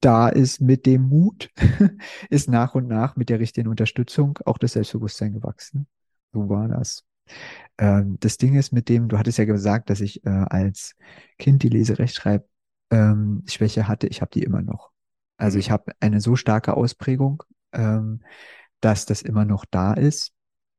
da 0.00 0.28
ist 0.28 0.60
mit 0.60 0.86
dem 0.86 1.02
Mut, 1.02 1.50
ist 2.30 2.48
nach 2.48 2.74
und 2.74 2.88
nach 2.88 3.14
mit 3.14 3.28
der 3.28 3.38
richtigen 3.38 3.68
Unterstützung 3.68 4.40
auch 4.44 4.58
das 4.58 4.72
Selbstbewusstsein 4.72 5.34
gewachsen. 5.34 5.86
So 6.32 6.48
war 6.48 6.68
das. 6.68 7.04
Ähm, 7.78 8.18
das 8.20 8.36
Ding 8.36 8.54
ist 8.54 8.72
mit 8.72 8.88
dem, 8.88 9.08
du 9.08 9.18
hattest 9.18 9.38
ja 9.38 9.44
gesagt, 9.44 9.90
dass 9.90 10.00
ich 10.00 10.24
äh, 10.24 10.30
als 10.30 10.94
Kind 11.38 11.62
die 11.62 11.68
Leserechtschreibschwäche 11.68 13.80
ähm, 13.80 13.88
hatte. 13.88 14.06
Ich 14.06 14.20
habe 14.20 14.30
die 14.32 14.42
immer 14.42 14.62
noch. 14.62 14.90
Also 15.36 15.58
ich 15.58 15.70
habe 15.70 15.92
eine 16.00 16.20
so 16.20 16.36
starke 16.36 16.76
Ausprägung. 16.76 17.42
Ähm, 17.72 18.20
dass 18.82 19.06
das 19.06 19.22
immer 19.22 19.46
noch 19.46 19.64
da 19.64 19.94
ist 19.94 20.32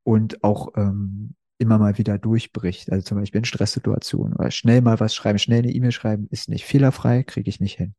und 0.03 0.43
auch 0.43 0.73
ähm, 0.75 1.35
immer 1.57 1.79
mal 1.79 1.97
wieder 1.97 2.19
durchbricht. 2.19 2.91
Also 2.91 3.03
zum 3.03 3.17
Beispiel 3.17 3.39
in 3.39 3.45
Stresssituationen 3.45 4.35
oder 4.35 4.51
schnell 4.51 4.81
mal 4.81 4.99
was 4.99 5.15
schreiben, 5.15 5.39
schnell 5.39 5.59
eine 5.59 5.71
E-Mail 5.71 5.91
schreiben, 5.91 6.27
ist 6.29 6.49
nicht 6.49 6.65
fehlerfrei, 6.65 7.23
kriege 7.23 7.49
ich 7.49 7.59
nicht 7.59 7.77
hin. 7.77 7.95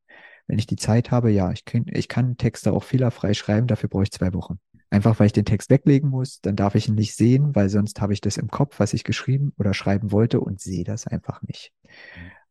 Wenn 0.47 0.59
ich 0.59 0.67
die 0.67 0.76
Zeit 0.76 1.11
habe, 1.11 1.31
ja, 1.31 1.50
ich, 1.50 1.64
krieg, 1.64 1.85
ich 1.87 2.09
kann 2.09 2.37
Texte 2.37 2.73
auch 2.73 2.85
fehlerfrei 2.85 3.33
schreiben, 3.33 3.67
dafür 3.67 3.88
brauche 3.88 4.02
ich 4.05 4.12
zwei 4.12 4.33
Wochen. 4.35 4.61
Einfach 4.95 5.19
weil 5.19 5.27
ich 5.27 5.33
den 5.33 5.45
Text 5.45 5.71
weglegen 5.71 6.09
muss, 6.09 6.41
dann 6.41 6.55
darf 6.55 6.77
ich 6.77 6.87
ihn 6.87 6.95
nicht 6.95 7.17
sehen, 7.17 7.53
weil 7.57 7.69
sonst 7.69 8.01
habe 8.01 8.13
ich 8.13 8.21
das 8.21 8.37
im 8.37 8.47
Kopf, 8.47 8.79
was 8.79 8.95
ich 8.95 9.03
geschrieben 9.03 9.53
oder 9.59 9.75
schreiben 9.75 10.13
wollte 10.13 10.39
und 10.39 10.61
sehe 10.61 10.85
das 10.85 11.09
einfach 11.09 11.43
nicht. 11.43 11.73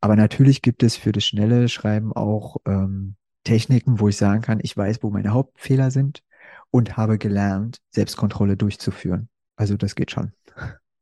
Aber 0.01 0.17
natürlich 0.17 0.61
gibt 0.61 0.83
es 0.83 0.97
für 0.97 1.13
das 1.13 1.23
schnelle 1.23 1.69
Schreiben 1.69 2.11
auch 2.11 2.57
ähm, 2.67 3.15
Techniken, 3.45 4.01
wo 4.01 4.09
ich 4.09 4.17
sagen 4.17 4.41
kann, 4.41 4.59
ich 4.61 4.75
weiß, 4.75 5.03
wo 5.03 5.09
meine 5.09 5.29
Hauptfehler 5.29 5.89
sind 5.89 6.21
und 6.69 6.97
habe 6.97 7.17
gelernt, 7.17 7.77
Selbstkontrolle 7.91 8.57
durchzuführen. 8.57 9.29
Also 9.55 9.77
das 9.77 9.95
geht 9.95 10.11
schon. 10.11 10.33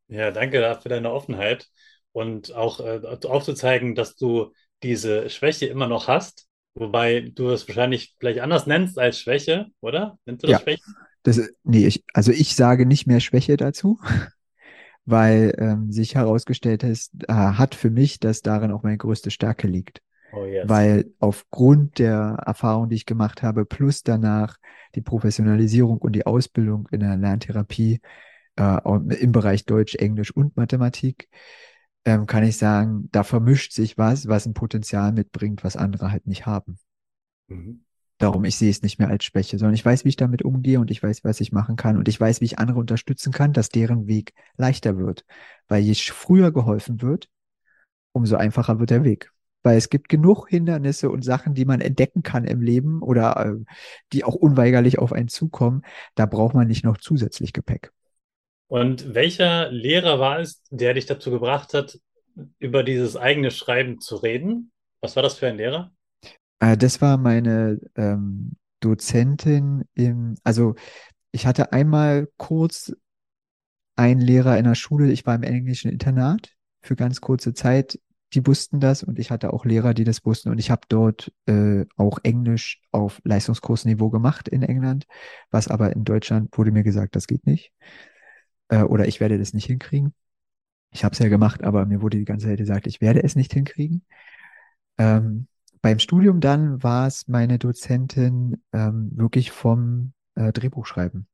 Ja, 0.10 0.30
danke 0.30 0.62
dafür 0.62 0.90
deine 0.90 1.12
Offenheit 1.12 1.70
und 2.12 2.54
auch 2.54 2.82
äh, 2.82 3.02
aufzuzeigen, 3.26 3.96
dass 3.96 4.16
du 4.16 4.54
diese 4.84 5.28
Schwäche 5.32 5.66
immer 5.66 5.88
noch 5.88 6.08
hast, 6.08 6.46
wobei 6.76 7.32
du 7.34 7.50
es 7.50 7.68
wahrscheinlich 7.68 8.14
vielleicht 8.20 8.42
anders 8.42 8.68
nennst 8.68 9.00
als 9.00 9.20
Schwäche, 9.20 9.70
oder? 9.80 10.20
Nennst 10.26 10.44
du 10.44 10.48
das 10.48 10.60
ja, 10.60 10.60
Schwäche? 10.60 10.84
Das, 11.24 11.40
nee, 11.64 11.86
ich, 11.86 12.04
also 12.14 12.32
ich 12.32 12.56
sage 12.56 12.86
nicht 12.86 13.08
mehr 13.08 13.20
Schwäche 13.20 13.58
dazu, 13.58 14.00
weil 15.06 15.54
ähm, 15.58 15.92
sich 15.92 16.16
herausgestellt 16.16 16.84
ist, 16.84 17.12
äh, 17.28 17.34
hat 17.34 17.76
für 17.76 17.90
mich, 17.90 18.20
dass 18.20 18.42
darin 18.42 18.72
auch 18.72 18.84
meine 18.84 18.98
größte 18.98 19.32
Stärke 19.32 19.68
liegt. 19.68 20.02
Oh 20.34 20.46
yes. 20.46 20.68
Weil 20.68 21.12
aufgrund 21.20 22.00
der 22.00 22.38
Erfahrung, 22.46 22.90
die 22.90 22.96
ich 22.96 23.06
gemacht 23.06 23.44
habe, 23.44 23.66
plus 23.66 24.04
danach 24.04 24.58
die 24.96 25.02
Professionalisierung 25.02 25.98
und 25.98 26.14
die 26.14 26.26
Ausbildung 26.26 26.88
in 26.92 27.02
der 27.02 27.18
Lerntherapie 27.18 28.00
äh, 28.58 28.80
im 29.20 29.32
Bereich 29.32 29.66
Deutsch, 29.66 29.96
Englisch 29.96 30.32
und 30.32 30.56
Mathematik, 30.56 31.28
ähm, 32.06 32.26
kann 32.26 32.44
ich 32.44 32.58
sagen, 32.58 33.10
da 33.12 33.24
vermischt 33.24 33.74
sich 33.74 33.98
was, 33.98 34.28
was 34.28 34.46
ein 34.46 34.54
Potenzial 34.54 35.12
mitbringt, 35.12 35.64
was 35.64 35.76
andere 35.76 36.12
halt 36.12 36.28
nicht 36.28 36.46
haben. 36.46 36.80
Mhm. 37.48 37.84
Darum, 38.22 38.46
ich 38.46 38.58
sehe 38.58 38.70
es 38.70 38.82
nicht 38.82 39.00
mehr 39.00 39.10
als 39.10 39.26
Schwäche, 39.26 39.58
sondern 39.58 39.74
ich 39.74 39.86
weiß, 39.86 40.06
wie 40.06 40.10
ich 40.10 40.16
damit 40.16 40.44
umgehe 40.44 40.80
und 40.80 40.92
ich 40.92 41.02
weiß, 41.02 41.24
was 41.24 41.42
ich 41.42 41.52
machen 41.52 41.76
kann 41.76 41.98
und 41.98 42.08
ich 42.08 42.20
weiß, 42.20 42.42
wie 42.42 42.46
ich 42.46 42.60
andere 42.60 42.80
unterstützen 42.80 43.32
kann, 43.32 43.54
dass 43.54 43.70
deren 43.70 44.08
Weg 44.08 44.34
leichter 44.58 44.98
wird. 44.98 45.26
Weil 45.68 45.82
je 45.82 45.96
früher 45.96 46.52
geholfen 46.52 47.02
wird, 47.02 47.30
umso 48.12 48.36
einfacher 48.36 48.80
wird 48.80 48.92
der 48.92 49.04
Weg 49.04 49.32
weil 49.64 49.78
es 49.78 49.90
gibt 49.90 50.10
genug 50.10 50.50
Hindernisse 50.50 51.10
und 51.10 51.24
Sachen, 51.24 51.54
die 51.54 51.66
man 51.66 51.82
entdecken 51.82 52.24
kann 52.24 52.46
im 52.46 52.62
Leben 52.62 53.02
oder 53.02 53.46
äh, 53.46 53.64
die 54.14 54.24
auch 54.24 54.36
unweigerlich 54.36 55.00
auf 55.00 55.14
einen 55.14 55.28
zukommen. 55.28 55.84
Da 56.16 56.26
braucht 56.26 56.56
man 56.56 56.68
nicht 56.68 56.84
noch 56.84 56.98
zusätzlich 56.98 57.54
Gepäck. 57.54 57.92
Und 58.68 59.14
welcher 59.14 59.70
Lehrer 59.72 60.20
war 60.20 60.40
es, 60.40 60.64
der 60.70 60.94
dich 60.94 61.06
dazu 61.06 61.30
gebracht 61.30 61.74
hat, 61.74 62.00
über 62.60 62.84
dieses 62.84 63.18
eigene 63.18 63.52
Schreiben 63.52 64.00
zu 64.00 64.16
reden? 64.16 64.72
Was 65.02 65.16
war 65.16 65.24
das 65.24 65.38
für 65.38 65.48
ein 65.48 65.58
Lehrer? 65.58 65.92
Äh, 66.62 66.78
das 66.78 67.02
war 67.02 67.18
meine 67.18 67.82
ähm, 67.98 68.54
Dozentin 68.80 69.84
im, 69.96 70.36
also 70.46 70.76
ich 71.34 71.48
hatte 71.48 71.74
einmal 71.74 72.30
kurz 72.38 72.94
einen 73.96 74.22
Lehrer 74.22 74.58
in 74.58 74.66
der 74.66 74.76
Schule, 74.76 75.12
ich 75.12 75.26
war 75.26 75.36
im 75.36 75.44
englischen 75.44 75.92
Internat 75.92 76.54
für 76.82 76.96
ganz 76.96 77.22
kurze 77.22 77.54
Zeit, 77.54 78.00
die 78.34 78.46
wussten 78.48 78.80
das 78.80 79.04
und 79.04 79.20
ich 79.20 79.30
hatte 79.32 79.54
auch 79.54 79.66
Lehrer, 79.66 79.94
die 79.94 80.06
das 80.06 80.26
wussten 80.26 80.50
und 80.50 80.58
ich 80.60 80.72
habe 80.72 80.82
dort 80.88 81.32
äh, 81.48 81.86
auch 81.98 82.20
Englisch 82.24 82.82
auf 82.92 83.22
Leistungskursniveau 83.26 84.10
gemacht 84.10 84.48
in 84.48 84.64
England, 84.64 85.06
was 85.52 85.68
aber 85.68 85.94
in 85.94 86.06
Deutschland 86.06 86.58
wurde 86.58 86.72
mir 86.72 86.84
gesagt, 86.84 87.16
das 87.16 87.28
geht 87.28 87.46
nicht 87.46 87.74
äh, 88.70 88.84
oder 88.84 89.08
ich 89.08 89.20
werde 89.20 89.38
das 89.40 89.54
nicht 89.54 89.66
hinkriegen. 89.66 90.14
Ich 90.92 91.04
habe 91.06 91.14
es 91.14 91.20
ja 91.20 91.30
gemacht, 91.30 91.64
aber 91.64 91.86
mir 91.86 92.02
wurde 92.02 92.18
die 92.20 92.26
ganze 92.26 92.48
Zeit 92.48 92.60
gesagt, 92.60 92.88
ich 92.88 93.02
werde 93.02 93.24
es 93.24 93.36
nicht 93.36 93.54
hinkriegen. 93.54 94.04
Ähm, 94.98 95.48
beim 95.82 96.00
Studium 96.00 96.40
dann 96.40 96.84
war 96.84 97.08
es 97.08 97.28
meine 97.28 97.58
Dozentin 97.58 98.62
ähm, 98.72 99.12
wirklich 99.16 99.52
vom 99.52 100.14
äh, 100.36 100.52
Drehbuchschreiben, 100.52 101.28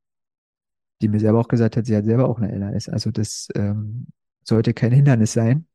die 1.01 1.09
mir 1.09 1.19
selber 1.19 1.39
auch 1.39 1.47
gesagt 1.47 1.77
hat, 1.77 1.85
sie 1.85 1.95
hat 1.95 2.05
selber 2.05 2.29
auch 2.29 2.39
eine 2.39 2.57
LAS. 2.57 2.89
Also 2.89 3.11
das 3.11 3.49
ähm, 3.55 4.07
sollte 4.43 4.73
kein 4.73 4.91
Hindernis 4.93 5.33
sein. 5.33 5.67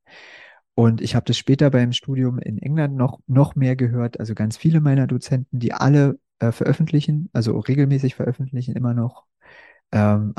Und 0.75 1.03
ich 1.03 1.15
habe 1.15 1.27
das 1.27 1.37
später 1.37 1.71
beim 1.71 1.93
Studium 1.93 2.39
in 2.39 2.59
England 2.59 2.97
noch, 2.97 3.21
noch 3.27 3.55
mehr 3.55 3.77
gehört. 3.77 4.19
Also 4.19 4.35
ganz 4.35 4.57
viele 4.57 4.81
meiner 4.81 5.07
Dozenten, 5.07 5.59
die 5.59 5.75
alle 5.75 6.19
äh, 6.39 6.51
veröffentlichen, 6.51 7.29
also 7.35 7.59
regelmäßig 7.59 8.15
veröffentlichen, 8.15 8.75
immer 8.75 8.95
noch, 8.95 9.27
ähm, 9.93 10.35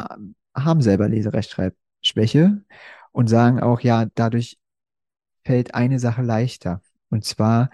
haben 0.55 0.81
selber 0.81 1.07
Leserechtschreibschwäche 1.07 2.63
und 3.11 3.27
sagen 3.27 3.59
auch, 3.59 3.81
ja, 3.81 4.07
dadurch 4.15 4.57
fällt 5.45 5.75
eine 5.75 5.99
Sache 5.99 6.23
leichter. 6.23 6.81
Und 7.09 7.25
zwar, 7.25 7.69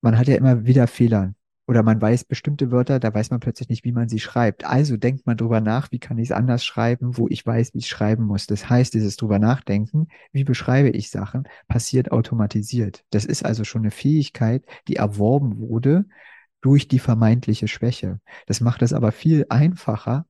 man 0.00 0.18
hat 0.18 0.28
ja 0.28 0.36
immer 0.36 0.64
wieder 0.66 0.86
Fehler 0.86 1.34
oder 1.66 1.82
man 1.82 2.00
weiß 2.00 2.24
bestimmte 2.24 2.70
Wörter, 2.70 3.00
da 3.00 3.12
weiß 3.12 3.30
man 3.30 3.40
plötzlich 3.40 3.68
nicht, 3.68 3.84
wie 3.84 3.92
man 3.92 4.08
sie 4.08 4.20
schreibt. 4.20 4.64
Also 4.64 4.96
denkt 4.96 5.26
man 5.26 5.36
drüber 5.36 5.60
nach, 5.60 5.90
wie 5.90 5.98
kann 5.98 6.18
ich 6.18 6.30
es 6.30 6.36
anders 6.36 6.64
schreiben, 6.64 7.16
wo 7.16 7.28
ich 7.28 7.44
weiß, 7.44 7.74
wie 7.74 7.78
ich 7.78 7.88
schreiben 7.88 8.24
muss. 8.24 8.46
Das 8.46 8.70
heißt, 8.70 8.94
dieses 8.94 9.16
drüber 9.16 9.38
nachdenken, 9.38 10.08
wie 10.32 10.44
beschreibe 10.44 10.90
ich 10.90 11.10
Sachen, 11.10 11.48
passiert 11.66 12.12
automatisiert. 12.12 13.04
Das 13.10 13.24
ist 13.24 13.44
also 13.44 13.64
schon 13.64 13.82
eine 13.82 13.90
Fähigkeit, 13.90 14.64
die 14.86 14.96
erworben 14.96 15.58
wurde 15.58 16.06
durch 16.60 16.88
die 16.88 17.00
vermeintliche 17.00 17.68
Schwäche. 17.68 18.20
Das 18.46 18.60
macht 18.60 18.82
es 18.82 18.92
aber 18.92 19.10
viel 19.10 19.46
einfacher, 19.48 20.26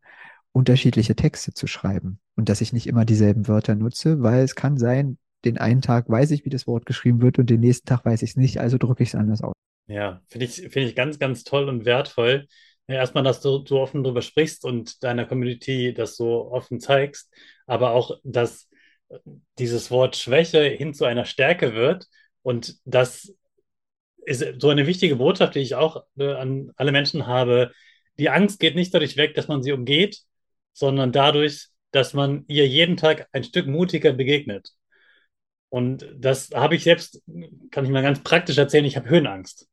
unterschiedliche 0.53 1.17
Texte 1.17 1.53
zu 1.53 1.67
schreiben 1.67 2.19
und 2.35 2.49
dass 2.49 2.63
ich 2.63 2.73
nicht 2.73 2.87
immer 2.87 3.05
dieselben 3.05 3.47
Wörter 3.47 3.75
nutze, 3.75 4.23
weil 4.23 4.43
es 4.43 4.55
kann 4.55 4.79
sein, 4.79 5.19
den 5.45 5.59
einen 5.59 5.83
Tag 5.83 6.09
weiß 6.09 6.31
ich, 6.33 6.45
wie 6.45 6.51
das 6.51 6.67
Wort 6.67 6.87
geschrieben 6.87 7.23
wird 7.23 7.39
und 7.39 7.51
den 7.51 7.61
nächsten 7.61 7.87
Tag 7.87 8.05
weiß 8.05 8.23
ich 8.23 8.31
es 8.31 8.37
nicht, 8.37 8.59
also 8.59 8.79
drücke 8.79 9.03
ich 9.03 9.11
es 9.11 9.15
anders 9.15 9.43
aus. 9.43 9.55
Ja, 9.87 10.21
finde 10.29 10.47
ich, 10.47 10.55
finde 10.55 10.89
ich 10.89 10.97
ganz, 10.97 11.19
ganz 11.19 11.45
toll 11.45 11.69
und 11.69 11.85
wertvoll. 11.85 12.47
Erstmal, 12.89 13.25
dass 13.25 13.41
du 13.41 13.65
so 13.67 13.81
offen 13.81 14.05
darüber 14.05 14.23
sprichst 14.23 14.65
und 14.65 15.03
deiner 15.03 15.27
Community 15.27 15.93
das 15.93 16.17
so 16.17 16.51
offen 16.51 16.81
zeigst, 16.81 17.33
aber 17.67 17.93
auch, 17.93 18.19
dass 18.23 18.69
dieses 19.59 19.91
Wort 19.91 20.17
Schwäche 20.17 20.63
hin 20.65 20.95
zu 20.95 21.05
einer 21.05 21.25
Stärke 21.25 21.75
wird. 21.75 22.07
Und 22.43 22.77
das 22.85 23.33
ist 24.25 24.61
so 24.61 24.69
eine 24.69 24.87
wichtige 24.87 25.17
Botschaft, 25.17 25.55
die 25.55 25.61
ich 25.61 25.75
auch 25.75 26.05
äh, 26.19 26.33
an 26.35 26.73
alle 26.77 26.93
Menschen 26.93 27.27
habe. 27.27 27.73
Die 28.19 28.31
Angst 28.31 28.61
geht 28.61 28.75
nicht 28.75 28.93
dadurch 28.95 29.17
weg, 29.17 29.35
dass 29.35 29.49
man 29.49 29.63
sie 29.63 29.73
umgeht, 29.73 30.21
sondern 30.73 31.13
dadurch, 31.13 31.69
dass 31.93 32.15
man 32.15 32.45
ihr 32.49 32.67
jeden 32.67 32.97
Tag 32.97 33.29
ein 33.33 33.45
Stück 33.45 33.67
mutiger 33.67 34.13
begegnet. 34.13 34.71
Und 35.69 36.07
das 36.17 36.51
habe 36.55 36.77
ich 36.77 36.85
selbst, 36.85 37.23
kann 37.71 37.85
ich 37.85 37.91
mal 37.91 38.03
ganz 38.03 38.23
praktisch 38.23 38.59
erzählen, 38.59 38.85
ich 38.85 38.97
habe 38.97 39.09
Höhenangst. 39.09 39.69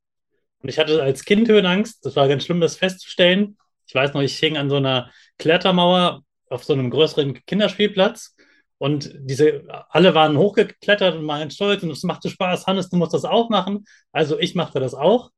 Und 0.59 0.69
ich 0.69 0.79
hatte 0.79 1.03
als 1.03 1.25
Kind 1.25 1.47
Höhenangst. 1.47 2.05
Das 2.05 2.15
war 2.15 2.27
ganz 2.27 2.45
schlimm, 2.45 2.61
das 2.61 2.77
festzustellen. 2.77 3.57
Ich 3.85 3.93
weiß 3.93 4.13
noch, 4.13 4.21
ich 4.21 4.37
hing 4.37 4.57
an 4.57 4.69
so 4.69 4.77
einer 4.77 5.11
Klettermauer 5.37 6.23
auf 6.49 6.63
so 6.63 6.73
einem 6.73 6.89
größeren 6.89 7.45
Kinderspielplatz. 7.45 8.35
Und 8.77 9.13
diese, 9.19 9.63
alle 9.89 10.15
waren 10.15 10.37
hochgeklettert 10.37 11.15
und 11.15 11.27
waren 11.27 11.51
stolz 11.51 11.83
und 11.83 11.91
es 11.91 12.03
machte 12.03 12.29
Spaß. 12.29 12.65
Hannes, 12.65 12.89
du 12.89 12.97
musst 12.97 13.13
das 13.13 13.25
auch 13.25 13.49
machen. 13.49 13.85
Also 14.11 14.39
ich 14.39 14.55
machte 14.55 14.79
das 14.79 14.93
auch. 14.93 15.31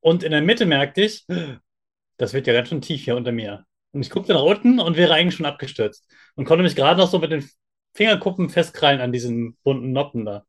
Und 0.00 0.22
in 0.22 0.32
der 0.32 0.42
Mitte 0.42 0.66
merkte 0.66 1.02
ich, 1.02 1.26
das 2.18 2.34
wird 2.34 2.46
ja 2.46 2.52
ganz 2.52 2.68
schön 2.68 2.80
tief 2.80 3.04
hier 3.04 3.16
unter 3.16 3.32
mir. 3.32 3.64
Und 3.92 4.02
ich 4.02 4.10
guckte 4.10 4.32
nach 4.32 4.42
unten 4.42 4.80
und 4.80 4.96
wäre 4.96 5.14
eigentlich 5.14 5.36
schon 5.36 5.46
abgestürzt. 5.46 6.06
Und 6.34 6.44
konnte 6.44 6.62
mich 6.62 6.76
gerade 6.76 7.00
noch 7.00 7.10
so 7.10 7.18
mit 7.18 7.32
den 7.32 7.48
Fingerkuppen 7.94 8.48
festkrallen 8.50 9.00
an 9.00 9.12
diesen 9.12 9.56
bunten 9.62 9.92
Noppen 9.92 10.24
da. 10.24 10.44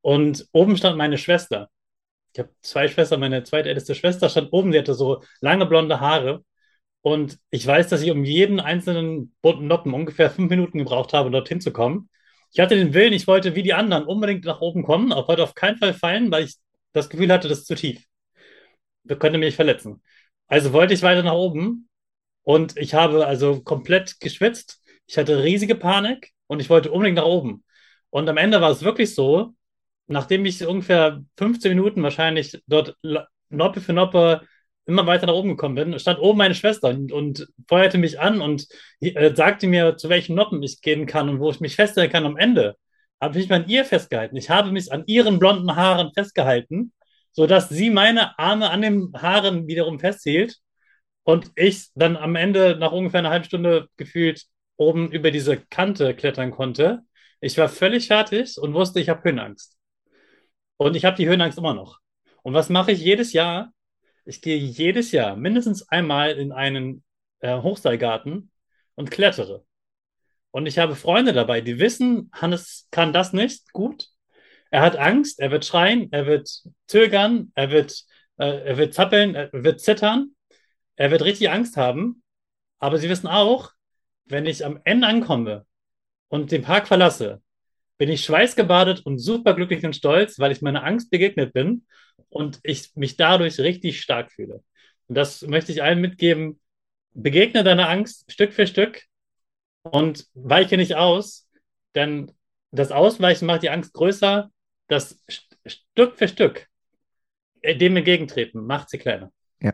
Und 0.00 0.46
oben 0.52 0.76
stand 0.76 0.96
meine 0.96 1.18
Schwester 1.18 1.70
ich 2.34 2.40
habe 2.40 2.50
zwei 2.62 2.88
Schwestern, 2.88 3.20
meine 3.20 3.44
zweitälteste 3.44 3.94
Schwester 3.94 4.28
stand 4.28 4.52
oben, 4.52 4.72
die 4.72 4.78
hatte 4.78 4.94
so 4.94 5.22
lange 5.40 5.66
blonde 5.66 6.00
Haare. 6.00 6.44
Und 7.00 7.38
ich 7.50 7.66
weiß, 7.66 7.88
dass 7.88 8.02
ich 8.02 8.10
um 8.10 8.24
jeden 8.24 8.60
einzelnen 8.60 9.34
bunten 9.40 9.68
Noppen 9.68 9.94
ungefähr 9.94 10.30
fünf 10.30 10.50
Minuten 10.50 10.78
gebraucht 10.78 11.12
habe, 11.12 11.30
dorthin 11.30 11.60
zu 11.60 11.72
kommen. 11.72 12.10
Ich 12.52 12.60
hatte 12.60 12.76
den 12.76 12.94
Willen, 12.94 13.12
ich 13.12 13.26
wollte 13.26 13.54
wie 13.54 13.62
die 13.62 13.74
anderen 13.74 14.04
unbedingt 14.04 14.44
nach 14.44 14.60
oben 14.60 14.82
kommen, 14.84 15.12
aber 15.12 15.28
wollte 15.28 15.44
auf 15.44 15.54
keinen 15.54 15.76
Fall 15.78 15.94
fallen, 15.94 16.30
weil 16.32 16.44
ich 16.44 16.56
das 16.92 17.08
Gefühl 17.08 17.30
hatte, 17.32 17.48
das 17.48 17.60
ist 17.60 17.66
zu 17.66 17.74
tief. 17.76 18.04
Das 19.04 19.18
könnte 19.18 19.38
mich 19.38 19.54
verletzen. 19.54 20.02
Also 20.48 20.72
wollte 20.72 20.94
ich 20.94 21.02
weiter 21.02 21.22
nach 21.22 21.34
oben 21.34 21.88
und 22.42 22.76
ich 22.76 22.94
habe 22.94 23.26
also 23.26 23.62
komplett 23.62 24.18
geschwitzt. 24.20 24.80
Ich 25.06 25.18
hatte 25.18 25.42
riesige 25.44 25.76
Panik 25.76 26.32
und 26.46 26.60
ich 26.60 26.70
wollte 26.70 26.90
unbedingt 26.92 27.16
nach 27.16 27.24
oben. 27.24 27.64
Und 28.10 28.28
am 28.28 28.36
Ende 28.36 28.60
war 28.60 28.70
es 28.70 28.82
wirklich 28.82 29.14
so, 29.14 29.54
nachdem 30.06 30.44
ich 30.44 30.66
ungefähr 30.66 31.22
15 31.38 31.70
Minuten 31.70 32.02
wahrscheinlich 32.02 32.62
dort 32.66 32.96
Noppe 33.48 33.80
für 33.80 33.92
Noppe 33.92 34.42
immer 34.86 35.06
weiter 35.06 35.26
nach 35.26 35.34
oben 35.34 35.50
gekommen 35.50 35.74
bin, 35.74 35.98
stand 35.98 36.18
oben 36.18 36.38
meine 36.38 36.54
Schwester 36.54 36.88
und, 36.90 37.10
und 37.12 37.48
feuerte 37.68 37.98
mich 37.98 38.20
an 38.20 38.40
und 38.40 38.66
äh, 39.00 39.34
sagte 39.34 39.66
mir, 39.66 39.96
zu 39.96 40.08
welchen 40.08 40.34
Noppen 40.36 40.62
ich 40.62 40.82
gehen 40.82 41.06
kann 41.06 41.28
und 41.28 41.40
wo 41.40 41.50
ich 41.50 41.60
mich 41.60 41.74
feststellen 41.76 42.10
kann 42.10 42.26
am 42.26 42.36
Ende. 42.36 42.76
Habe 43.20 43.38
ich 43.38 43.48
mich 43.48 43.56
an 43.58 43.68
ihr 43.68 43.84
festgehalten. 43.84 44.36
Ich 44.36 44.50
habe 44.50 44.72
mich 44.72 44.92
an 44.92 45.04
ihren 45.06 45.38
blonden 45.38 45.74
Haaren 45.74 46.12
festgehalten, 46.12 46.92
sodass 47.32 47.68
sie 47.70 47.90
meine 47.90 48.38
Arme 48.38 48.70
an 48.70 48.82
den 48.82 49.12
Haaren 49.14 49.66
wiederum 49.66 49.98
festhielt 49.98 50.58
und 51.22 51.50
ich 51.56 51.88
dann 51.94 52.16
am 52.16 52.36
Ende 52.36 52.76
nach 52.78 52.92
ungefähr 52.92 53.20
einer 53.20 53.30
halben 53.30 53.46
Stunde 53.46 53.88
gefühlt 53.96 54.44
oben 54.76 55.10
über 55.10 55.30
diese 55.30 55.56
Kante 55.56 56.14
klettern 56.14 56.50
konnte. 56.50 57.02
Ich 57.40 57.58
war 57.58 57.68
völlig 57.68 58.08
fertig 58.08 58.58
und 58.58 58.74
wusste, 58.74 59.00
ich 59.00 59.08
habe 59.08 59.22
Höhenangst. 59.24 59.76
Und 60.76 60.96
ich 60.96 61.04
habe 61.04 61.16
die 61.16 61.28
Höhenangst 61.28 61.58
immer 61.58 61.74
noch. 61.74 62.00
Und 62.42 62.54
was 62.54 62.68
mache 62.68 62.92
ich 62.92 63.00
jedes 63.00 63.32
Jahr? 63.32 63.72
Ich 64.24 64.40
gehe 64.40 64.56
jedes 64.56 65.12
Jahr 65.12 65.36
mindestens 65.36 65.88
einmal 65.88 66.32
in 66.32 66.52
einen 66.52 67.04
äh, 67.40 67.60
Hochseilgarten 67.60 68.50
und 68.94 69.10
klettere. 69.10 69.64
Und 70.50 70.66
ich 70.66 70.78
habe 70.78 70.94
Freunde 70.94 71.32
dabei, 71.32 71.60
die 71.60 71.78
wissen, 71.78 72.30
Hannes 72.32 72.86
kann 72.90 73.12
das 73.12 73.32
nicht 73.32 73.72
gut. 73.72 74.08
Er 74.70 74.82
hat 74.82 74.96
Angst, 74.96 75.40
er 75.40 75.50
wird 75.50 75.64
schreien, 75.64 76.12
er 76.12 76.26
wird 76.26 76.48
zögern, 76.86 77.52
er 77.54 77.70
wird, 77.70 78.04
äh, 78.38 78.64
er 78.64 78.76
wird 78.76 78.94
zappeln, 78.94 79.34
er 79.34 79.50
wird 79.52 79.80
zittern, 79.80 80.34
er 80.96 81.10
wird 81.10 81.22
richtig 81.22 81.50
Angst 81.50 81.76
haben. 81.76 82.22
Aber 82.78 82.98
sie 82.98 83.08
wissen 83.08 83.26
auch, 83.26 83.72
wenn 84.26 84.46
ich 84.46 84.64
am 84.64 84.80
Ende 84.84 85.06
ankomme 85.06 85.66
und 86.28 86.52
den 86.52 86.62
Park 86.62 86.88
verlasse, 86.88 87.42
bin 87.98 88.08
ich 88.08 88.24
schweißgebadet 88.24 89.06
und 89.06 89.18
superglücklich 89.18 89.84
und 89.84 89.94
stolz, 89.94 90.38
weil 90.38 90.52
ich 90.52 90.62
meiner 90.62 90.84
Angst 90.84 91.10
begegnet 91.10 91.52
bin 91.52 91.86
und 92.28 92.60
ich 92.62 92.94
mich 92.96 93.16
dadurch 93.16 93.60
richtig 93.60 94.00
stark 94.00 94.32
fühle. 94.32 94.62
Und 95.06 95.16
das 95.16 95.42
möchte 95.42 95.72
ich 95.72 95.82
allen 95.82 96.00
mitgeben. 96.00 96.60
Begegne 97.12 97.62
deiner 97.62 97.88
Angst 97.88 98.30
Stück 98.30 98.52
für 98.52 98.66
Stück 98.66 99.02
und 99.82 100.26
weiche 100.34 100.76
nicht 100.76 100.96
aus, 100.96 101.48
denn 101.94 102.32
das 102.72 102.90
Ausweichen 102.90 103.46
macht 103.46 103.62
die 103.62 103.70
Angst 103.70 103.92
größer. 103.92 104.50
Das 104.88 105.22
Stück 105.66 106.16
für 106.16 106.26
Stück 106.26 106.66
dem 107.72 107.96
entgegentreten 107.96 108.66
macht 108.66 108.90
sie 108.90 108.98
kleiner. 108.98 109.32
Ja. 109.60 109.72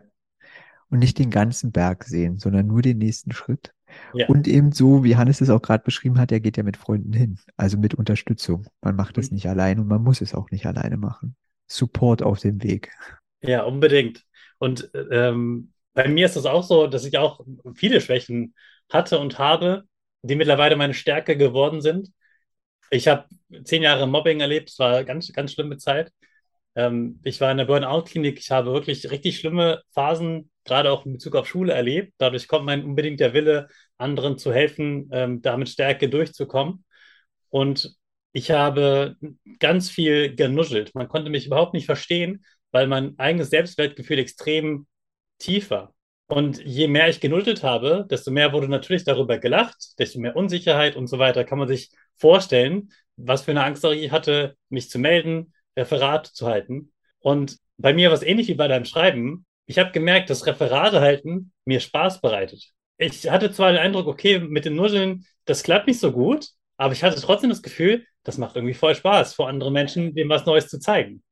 Und 0.91 1.01
nicht 1.01 1.19
den 1.19 1.31
ganzen 1.31 1.73
Berg 1.73 2.05
sehen, 2.05 2.39
sondern 2.39 2.67
nur 2.67 2.83
den 2.83 2.99
nächsten 2.99 3.33
Schritt. 3.33 3.73
Ja. 4.15 4.27
Und 4.29 4.49
eben 4.49 4.73
so, 4.73 5.05
wie 5.05 5.17
Hannes 5.17 5.41
es 5.41 5.51
auch 5.51 5.63
gerade 5.63 5.85
beschrieben 5.85 6.19
hat, 6.19 6.33
er 6.33 6.41
geht 6.41 6.57
ja 6.57 6.63
mit 6.63 6.77
Freunden 6.77 7.13
hin, 7.13 7.39
also 7.57 7.79
mit 7.79 7.95
Unterstützung. 7.95 8.67
Man 8.81 8.97
macht 8.97 9.17
das 9.17 9.31
mhm. 9.31 9.37
nicht 9.37 9.49
allein 9.49 9.79
und 9.79 9.89
man 9.89 10.03
muss 10.03 10.21
es 10.21 10.35
auch 10.35 10.51
nicht 10.51 10.67
alleine 10.67 10.97
machen. 10.97 11.37
Support 11.67 12.23
auf 12.23 12.41
dem 12.41 12.63
Weg. 12.63 12.91
Ja, 13.43 13.63
unbedingt. 13.63 14.25
Und 14.59 14.91
ähm, 15.11 15.73
bei 15.95 16.09
mir 16.09 16.27
ist 16.27 16.37
es 16.37 16.47
auch 16.47 16.63
so, 16.63 16.87
dass 16.87 17.05
ich 17.05 17.19
auch 17.19 17.41
viele 17.75 18.01
Schwächen 18.01 18.55
hatte 18.91 19.19
und 19.19 19.39
habe, 19.39 19.85
die 20.23 20.37
mittlerweile 20.37 20.77
meine 20.77 20.95
Stärke 20.95 21.37
geworden 21.37 21.81
sind. 21.81 22.11
Ich 22.91 23.09
habe 23.09 23.27
zehn 23.65 23.83
Jahre 23.83 24.07
Mobbing 24.07 24.41
erlebt, 24.41 24.71
es 24.71 24.79
war 24.79 24.97
eine 24.97 25.05
ganz, 25.05 25.33
ganz 25.33 25.53
schlimme 25.53 25.79
Zeit. 25.79 26.13
Ähm, 26.75 27.21
ich 27.25 27.41
war 27.41 27.51
in 27.51 27.59
der 27.59 27.65
Burnout-Klinik. 27.65 28.39
Ich 28.39 28.51
habe 28.51 28.73
wirklich 28.73 29.11
richtig 29.11 29.39
schlimme 29.39 29.83
Phasen, 29.93 30.51
gerade 30.65 30.91
auch 30.91 31.07
in 31.07 31.15
Bezug 31.15 31.37
auf 31.37 31.49
Schule, 31.49 31.73
erlebt. 31.73 32.15
Dadurch 32.19 32.49
kommt 32.49 32.67
mein 32.67 32.85
unbedingt 32.85 33.21
der 33.21 33.35
Wille, 33.35 33.69
anderen 33.99 34.39
zu 34.39 34.53
helfen, 34.53 35.09
ähm, 35.13 35.43
damit 35.43 35.69
Stärke 35.69 36.09
durchzukommen. 36.09 36.85
Und 37.49 37.97
ich 38.33 38.51
habe 38.51 39.17
ganz 39.59 39.91
viel 39.91 40.35
genuschelt. 40.35 40.95
Man 40.95 41.09
konnte 41.09 41.31
mich 41.31 41.47
überhaupt 41.47 41.75
nicht 41.75 41.87
verstehen, 41.87 42.45
weil 42.71 42.87
mein 42.87 43.19
eigenes 43.19 43.51
Selbstwertgefühl 43.51 44.19
extrem 44.19 44.87
tief 45.39 45.71
war. 45.71 45.95
Und 46.27 46.65
je 46.65 46.87
mehr 46.87 47.09
ich 47.09 47.21
genuschelt 47.21 47.65
habe, 47.65 48.07
desto 48.09 48.31
mehr 48.31 48.53
wurde 48.53 48.69
natürlich 48.69 49.03
darüber 49.03 49.39
gelacht, 49.39 49.99
desto 49.99 50.21
mehr 50.21 50.37
Unsicherheit 50.37 50.95
und 50.95 51.09
so 51.09 51.19
weiter. 51.19 51.43
Kann 51.45 51.59
man 51.59 51.67
sich 51.67 51.91
vorstellen, 52.19 52.93
was 53.17 53.43
für 53.43 53.51
eine 53.51 53.65
Angst 53.65 53.85
ich 53.85 54.13
hatte, 54.13 54.57
mich 54.69 54.89
zu 54.91 55.01
melden, 55.01 55.53
Referat 55.81 56.27
zu 56.27 56.47
halten. 56.47 56.93
Und 57.19 57.59
bei 57.79 57.93
mir 57.93 58.09
war 58.09 58.17
es 58.17 58.23
ähnlich 58.23 58.49
wie 58.49 58.55
bei 58.55 58.69
deinem 58.69 58.85
Schreiben. 58.85 59.47
Ich 59.67 59.79
habe 59.79 59.93
gemerkt, 59.93 60.31
dass 60.31 60.47
Referate 60.47 61.01
halten 61.01 61.53
mir 61.65 61.81
Spaß 61.81 62.21
bereitet. 62.21 62.71
Ich 62.99 63.31
hatte 63.31 63.51
zwar 63.51 63.73
den 63.73 63.81
Eindruck, 63.81 64.07
okay, 64.07 64.39
mit 64.39 64.67
dem 64.67 64.77
Nuscheln, 64.77 65.25
das 65.47 65.63
klappt 65.63 65.87
nicht 65.87 66.01
so 66.01 66.13
gut, 66.13 66.49
aber 66.77 66.93
ich 66.93 67.03
hatte 67.03 67.21
trotzdem 67.21 67.51
das 67.51 67.63
Gefühl, 67.63 68.05
das 68.23 68.37
macht 68.37 68.57
irgendwie 68.57 68.75
voll 68.75 68.95
Spaß, 68.95 69.35
vor 69.35 69.49
anderen 69.49 69.73
Menschen 69.73 70.15
dem 70.15 70.29
was 70.29 70.45
Neues 70.45 70.69
zu 70.69 70.79
zeigen. 70.79 71.23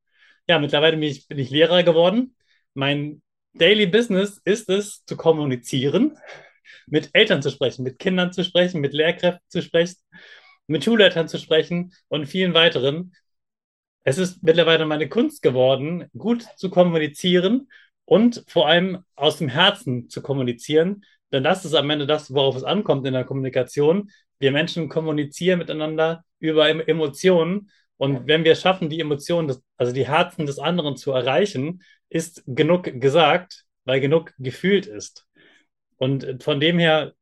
Ja, 0.48 0.58
mittlerweile 0.58 0.96
bin 0.96 1.08
ich, 1.08 1.28
bin 1.28 1.38
ich 1.38 1.50
Lehrer 1.50 1.82
geworden. 1.82 2.34
Mein 2.72 3.22
Daily 3.52 3.86
Business 3.86 4.40
ist 4.44 4.70
es, 4.70 5.04
zu 5.04 5.16
kommunizieren, 5.16 6.16
mit 6.86 7.10
Eltern 7.12 7.42
zu 7.42 7.50
sprechen, 7.50 7.82
mit 7.82 7.98
Kindern 7.98 8.32
zu 8.32 8.44
sprechen, 8.44 8.80
mit 8.80 8.94
Lehrkräften 8.94 9.44
zu 9.48 9.60
sprechen, 9.62 9.96
mit 10.66 10.84
Schulleitern 10.84 11.28
zu 11.28 11.38
sprechen 11.38 11.92
und 12.08 12.26
vielen 12.26 12.54
weiteren. 12.54 13.12
Es 14.08 14.16
ist 14.16 14.42
mittlerweile 14.42 14.86
meine 14.86 15.06
Kunst 15.06 15.42
geworden, 15.42 16.06
gut 16.16 16.42
zu 16.56 16.70
kommunizieren 16.70 17.68
und 18.06 18.42
vor 18.48 18.66
allem 18.66 19.04
aus 19.16 19.36
dem 19.36 19.50
Herzen 19.50 20.08
zu 20.08 20.22
kommunizieren. 20.22 21.04
Denn 21.30 21.44
das 21.44 21.66
ist 21.66 21.74
am 21.74 21.90
Ende 21.90 22.06
das, 22.06 22.32
worauf 22.32 22.56
es 22.56 22.64
ankommt 22.64 23.06
in 23.06 23.12
der 23.12 23.24
Kommunikation. 23.24 24.08
Wir 24.38 24.50
Menschen 24.50 24.88
kommunizieren 24.88 25.58
miteinander 25.58 26.24
über 26.38 26.88
Emotionen. 26.88 27.68
Und 27.98 28.26
wenn 28.26 28.44
wir 28.44 28.54
schaffen, 28.54 28.88
die 28.88 29.00
Emotionen, 29.00 29.46
des, 29.46 29.62
also 29.76 29.92
die 29.92 30.08
Herzen 30.08 30.46
des 30.46 30.58
anderen 30.58 30.96
zu 30.96 31.12
erreichen, 31.12 31.82
ist 32.08 32.42
genug 32.46 32.84
gesagt, 32.84 33.66
weil 33.84 34.00
genug 34.00 34.32
gefühlt 34.38 34.86
ist. 34.86 35.26
Und 35.98 36.42
von 36.42 36.60
dem 36.60 36.78
her, 36.78 37.12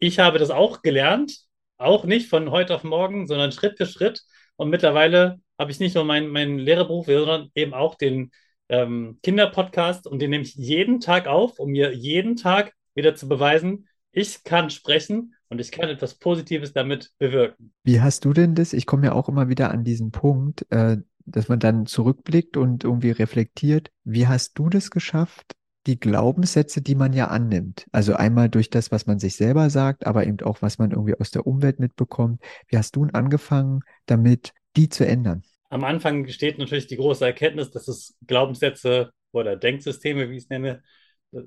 ich 0.00 0.18
habe 0.18 0.40
das 0.40 0.50
auch 0.50 0.82
gelernt, 0.82 1.38
auch 1.78 2.02
nicht 2.04 2.28
von 2.28 2.50
heute 2.50 2.74
auf 2.74 2.82
morgen, 2.82 3.28
sondern 3.28 3.52
Schritt 3.52 3.76
für 3.76 3.86
Schritt. 3.86 4.22
Und 4.56 4.70
mittlerweile 4.70 5.40
habe 5.58 5.70
ich 5.70 5.80
nicht 5.80 5.94
nur 5.94 6.04
meinen 6.04 6.28
mein 6.28 6.58
Lehrerberuf, 6.58 7.06
sondern 7.06 7.50
eben 7.54 7.74
auch 7.74 7.94
den 7.94 8.30
ähm, 8.68 9.18
Kinderpodcast 9.22 10.06
und 10.06 10.20
den 10.20 10.30
nehme 10.30 10.44
ich 10.44 10.54
jeden 10.54 11.00
Tag 11.00 11.26
auf, 11.26 11.58
um 11.58 11.70
mir 11.70 11.94
jeden 11.94 12.36
Tag 12.36 12.72
wieder 12.94 13.14
zu 13.14 13.28
beweisen, 13.28 13.88
ich 14.12 14.44
kann 14.44 14.70
sprechen 14.70 15.34
und 15.48 15.60
ich 15.60 15.70
kann 15.72 15.88
etwas 15.88 16.14
Positives 16.14 16.72
damit 16.72 17.10
bewirken. 17.18 17.72
Wie 17.82 18.00
hast 18.00 18.24
du 18.24 18.32
denn 18.32 18.54
das? 18.54 18.72
Ich 18.72 18.86
komme 18.86 19.06
ja 19.06 19.12
auch 19.12 19.28
immer 19.28 19.48
wieder 19.48 19.70
an 19.70 19.84
diesen 19.84 20.10
Punkt, 20.10 20.66
äh, 20.70 20.98
dass 21.24 21.48
man 21.48 21.58
dann 21.58 21.86
zurückblickt 21.86 22.56
und 22.56 22.84
irgendwie 22.84 23.10
reflektiert. 23.10 23.90
Wie 24.04 24.26
hast 24.26 24.58
du 24.58 24.68
das 24.68 24.90
geschafft, 24.90 25.52
die 25.86 25.98
Glaubenssätze, 25.98 26.80
die 26.80 26.94
man 26.94 27.12
ja 27.12 27.28
annimmt, 27.28 27.86
also 27.92 28.14
einmal 28.14 28.48
durch 28.48 28.70
das, 28.70 28.92
was 28.92 29.06
man 29.06 29.18
sich 29.18 29.36
selber 29.36 29.70
sagt, 29.70 30.06
aber 30.06 30.26
eben 30.26 30.40
auch, 30.40 30.62
was 30.62 30.78
man 30.78 30.92
irgendwie 30.92 31.14
aus 31.18 31.30
der 31.30 31.46
Umwelt 31.46 31.80
mitbekommt. 31.80 32.40
Wie 32.68 32.78
hast 32.78 32.96
du 32.96 33.04
angefangen, 33.12 33.80
damit 34.06 34.52
die 34.76 34.88
zu 34.88 35.06
ändern? 35.06 35.42
Am 35.70 35.84
Anfang 35.84 36.28
steht 36.28 36.58
natürlich 36.58 36.86
die 36.86 36.96
große 36.96 37.24
Erkenntnis, 37.24 37.70
dass 37.70 37.88
es 37.88 38.16
Glaubenssätze 38.26 39.10
oder 39.32 39.56
Denksysteme, 39.56 40.30
wie 40.30 40.36
ich 40.36 40.44
es 40.44 40.50
nenne, 40.50 40.82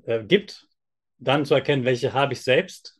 äh, 0.04 0.24
gibt. 0.24 0.66
Dann 1.18 1.46
zu 1.46 1.54
erkennen, 1.54 1.84
welche 1.84 2.12
habe 2.12 2.34
ich 2.34 2.42
selbst 2.42 2.96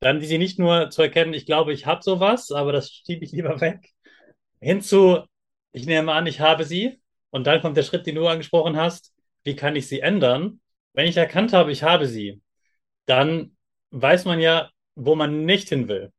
dann 0.00 0.18
diese 0.18 0.38
nicht 0.38 0.58
nur 0.58 0.90
zu 0.90 1.02
erkennen, 1.02 1.34
ich 1.34 1.46
glaube, 1.46 1.72
ich 1.72 1.86
habe 1.86 2.02
sowas, 2.02 2.50
aber 2.50 2.72
das 2.72 2.90
schiebe 2.90 3.24
ich 3.24 3.32
lieber 3.32 3.60
weg, 3.60 3.90
hinzu, 4.60 5.20
ich 5.72 5.86
nehme 5.86 6.12
an, 6.12 6.26
ich 6.26 6.40
habe 6.40 6.64
sie. 6.64 7.00
Und 7.30 7.46
dann 7.46 7.60
kommt 7.60 7.76
der 7.76 7.84
Schritt, 7.84 8.06
den 8.06 8.16
du 8.16 8.26
angesprochen 8.26 8.76
hast, 8.76 9.12
wie 9.44 9.56
kann 9.56 9.76
ich 9.76 9.88
sie 9.88 10.00
ändern? 10.00 10.60
Wenn 10.92 11.06
ich 11.06 11.16
erkannt 11.16 11.52
habe, 11.52 11.72
ich 11.72 11.82
habe 11.82 12.06
sie, 12.06 12.42
dann 13.06 13.56
weiß 13.90 14.24
man 14.24 14.40
ja, 14.40 14.70
wo 14.94 15.14
man 15.14 15.44
nicht 15.44 15.68
hin 15.68 15.88
will. 15.88 16.12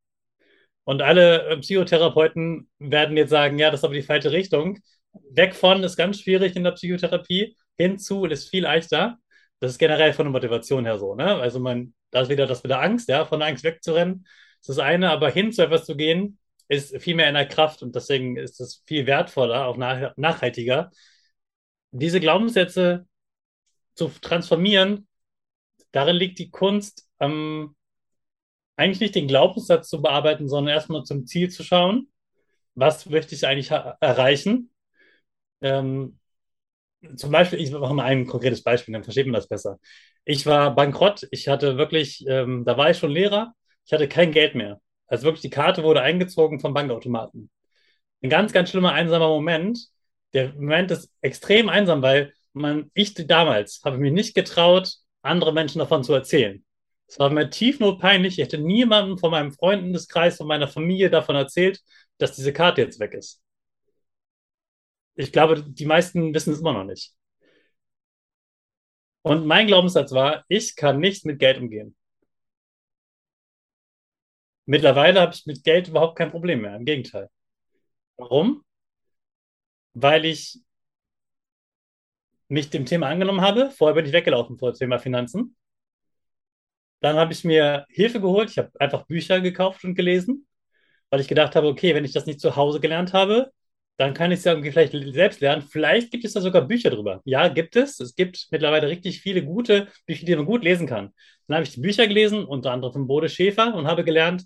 Und 0.84 1.02
alle 1.02 1.48
äh, 1.48 1.58
Psychotherapeuten 1.58 2.70
werden 2.80 3.18
jetzt 3.18 3.30
sagen, 3.30 3.60
ja, 3.60 3.70
das 3.70 3.82
ist 3.82 3.84
aber 3.86 3.94
die 3.94 4.02
falsche 4.02 4.32
Richtung. 4.32 4.80
Weg 5.32 5.56
von 5.56 5.84
ist 5.84 5.98
ganz 5.98 6.20
schwierig 6.22 6.56
in 6.56 6.64
der 6.64 6.72
Psychotherapie, 6.72 7.56
hinzu 7.78 8.26
ist 8.26 8.50
viel 8.50 8.64
leichter. 8.64 9.18
Das 9.60 9.72
ist 9.72 9.78
generell 9.78 10.14
von 10.14 10.26
der 10.26 10.32
Motivation 10.32 10.86
her 10.86 10.98
so. 10.98 11.16
Ne? 11.16 11.36
Also 11.36 11.60
man 11.60 11.94
da 12.12 12.22
ist 12.22 12.30
wieder 12.30 12.46
das 12.46 12.64
mit 12.64 12.70
der 12.70 12.82
Angst, 12.82 13.10
ja, 13.10 13.26
von 13.26 13.40
der 13.40 13.50
Angst 13.50 13.64
wegzurennen. 13.64 14.24
Das 14.60 14.70
ist 14.70 14.78
das 14.78 14.80
eine, 14.80 15.10
aber 15.10 15.30
hin 15.32 15.52
zu 15.52 15.64
etwas 15.64 15.86
zu 15.86 15.96
gehen, 15.96 16.38
ist 16.68 16.96
viel 17.02 17.16
mehr 17.16 17.28
in 17.28 17.34
der 17.36 17.48
Kraft 17.48 17.82
und 17.82 17.96
deswegen 17.96 18.38
ist 18.38 18.62
es 18.62 18.84
viel 18.86 19.06
wertvoller, 19.08 19.66
auch 19.66 19.78
nach, 19.78 20.14
nachhaltiger. 20.18 20.92
Diese 21.92 22.20
Glaubenssätze 22.20 23.08
zu 23.96 24.10
transformieren, 24.22 25.08
darin 25.92 26.16
liegt 26.16 26.40
die 26.40 26.50
Kunst, 26.50 27.08
ähm, 27.20 27.76
eigentlich 28.76 29.00
nicht 29.00 29.16
den 29.16 29.28
Glaubenssatz 29.28 29.90
zu 29.90 30.02
bearbeiten, 30.02 30.50
sondern 30.50 30.74
erstmal 30.74 31.04
zum 31.04 31.26
Ziel 31.28 31.50
zu 31.50 31.64
schauen. 31.64 32.12
Was 32.74 33.06
möchte 33.06 33.36
ich 33.36 33.46
eigentlich 33.46 33.70
erreichen? 33.72 34.72
Ähm, 35.62 36.20
zum 37.16 37.32
Beispiel, 37.32 37.60
ich 37.60 37.72
mache 37.72 37.94
mal 37.94 38.06
ein 38.06 38.28
konkretes 38.28 38.64
Beispiel, 38.64 38.94
dann 38.94 39.04
versteht 39.04 39.26
man 39.26 39.34
das 39.34 39.48
besser. 39.48 39.80
Ich 40.24 40.46
war 40.46 40.76
bankrott, 40.76 41.28
ich 41.32 41.48
hatte 41.48 41.78
wirklich, 41.78 42.26
ähm, 42.28 42.64
da 42.66 42.78
war 42.78 42.92
ich 42.92 42.98
schon 42.98 43.12
Lehrer, 43.12 43.54
ich 43.86 43.94
hatte 43.94 44.08
kein 44.08 44.32
Geld 44.32 44.56
mehr. 44.56 44.80
Also 45.08 45.26
wirklich, 45.26 45.42
die 45.42 45.50
Karte 45.50 45.84
wurde 45.84 46.02
eingezogen 46.02 46.60
vom 46.60 46.74
Bankautomaten. 46.74 47.50
Ein 48.22 48.30
ganz, 48.30 48.54
ganz 48.54 48.70
schlimmer, 48.70 48.94
einsamer 48.94 49.28
Moment. 49.28 49.80
Der 50.34 50.54
Moment 50.54 50.92
ist 50.92 51.12
extrem 51.22 51.70
einsam, 51.70 52.02
weil 52.02 52.34
man, 52.54 52.92
ich 52.94 53.14
damals 53.14 53.82
habe 53.84 53.98
mich 53.98 54.12
nicht 54.12 54.36
getraut, 54.36 54.96
andere 55.22 55.54
Menschen 55.54 55.80
davon 55.80 56.04
zu 56.04 56.14
erzählen. 56.14 56.64
Es 57.08 57.20
war 57.20 57.30
mir 57.30 57.50
tief 57.50 57.80
nur 57.80 58.00
peinlich. 58.00 58.40
Ich 58.40 58.46
hätte 58.46 58.58
niemandem 58.58 59.18
von 59.18 59.32
meinem 59.32 59.52
Freundeskreis, 59.52 60.38
von 60.38 60.48
meiner 60.48 60.68
Familie 60.68 61.10
davon 61.10 61.36
erzählt, 61.36 61.82
dass 62.18 62.36
diese 62.36 62.54
Karte 62.54 62.82
jetzt 62.82 63.00
weg 63.00 63.14
ist. 63.14 63.42
Ich 65.16 65.32
glaube, 65.32 65.64
die 65.64 65.86
meisten 65.86 66.34
wissen 66.34 66.54
es 66.54 66.60
immer 66.62 66.74
noch 66.74 66.86
nicht. 66.86 67.14
Und 69.24 69.46
mein 69.46 69.68
Glaubenssatz 69.68 70.12
war, 70.14 70.46
ich 70.48 70.76
kann 70.76 71.00
nicht 71.00 71.26
mit 71.26 71.40
Geld 71.40 71.58
umgehen. 71.60 71.96
Mittlerweile 74.66 75.20
habe 75.22 75.34
ich 75.34 75.46
mit 75.46 75.64
Geld 75.64 75.88
überhaupt 75.90 76.18
kein 76.18 76.32
Problem 76.32 76.62
mehr. 76.62 76.76
Im 76.76 76.86
Gegenteil. 76.86 77.30
Warum? 78.18 78.64
Weil 79.94 80.26
ich 80.26 80.60
mich 82.52 82.70
dem 82.70 82.86
Thema 82.86 83.08
angenommen 83.08 83.42
habe. 83.42 83.72
Vorher 83.72 83.96
bin 83.96 84.06
ich 84.06 84.14
weggelaufen 84.14 84.58
vor 84.58 84.74
dem 84.74 84.78
Thema 84.78 85.00
Finanzen. 85.00 85.56
Dann 87.00 87.16
habe 87.16 87.34
ich 87.34 87.44
mir 87.44 87.86
Hilfe 87.90 88.22
geholt. 88.22 88.50
Ich 88.52 88.58
habe 88.58 88.70
einfach 88.80 89.08
Bücher 89.08 89.40
gekauft 89.42 89.84
und 89.84 89.96
gelesen, 89.96 90.46
weil 91.10 91.22
ich 91.22 91.28
gedacht 91.28 91.56
habe, 91.56 91.68
okay, 91.68 91.96
wenn 91.96 92.06
ich 92.06 92.14
das 92.14 92.26
nicht 92.26 92.40
zu 92.40 92.56
Hause 92.56 92.80
gelernt 92.80 93.14
habe, 93.14 93.52
dann 93.98 94.14
kann 94.14 94.32
ich 94.32 94.40
es 94.40 94.46
ja 94.46 94.52
irgendwie 94.52 94.72
vielleicht 94.72 95.14
selbst 95.14 95.42
lernen. 95.42 95.62
Vielleicht 95.62 96.12
gibt 96.12 96.26
es 96.26 96.34
da 96.34 96.42
sogar 96.42 96.68
Bücher 96.68 96.90
drüber. 96.90 97.22
Ja, 97.24 97.48
gibt 97.48 97.76
es. 97.76 98.00
Es 98.00 98.16
gibt 98.16 98.48
mittlerweile 98.52 98.88
richtig 98.88 99.22
viele 99.22 99.44
gute 99.44 99.88
Bücher, 100.06 100.26
die 100.26 100.36
man 100.36 100.46
gut 100.46 100.64
lesen 100.64 100.88
kann. 100.88 101.14
Dann 101.48 101.56
habe 101.56 101.66
ich 101.66 101.74
die 101.74 101.82
Bücher 101.82 102.08
gelesen, 102.08 102.44
unter 102.44 102.72
anderem 102.72 102.94
von 102.94 103.08
Bode 103.08 103.30
Schäfer, 103.30 103.74
und 103.74 103.88
habe 103.88 104.04
gelernt, 104.04 104.46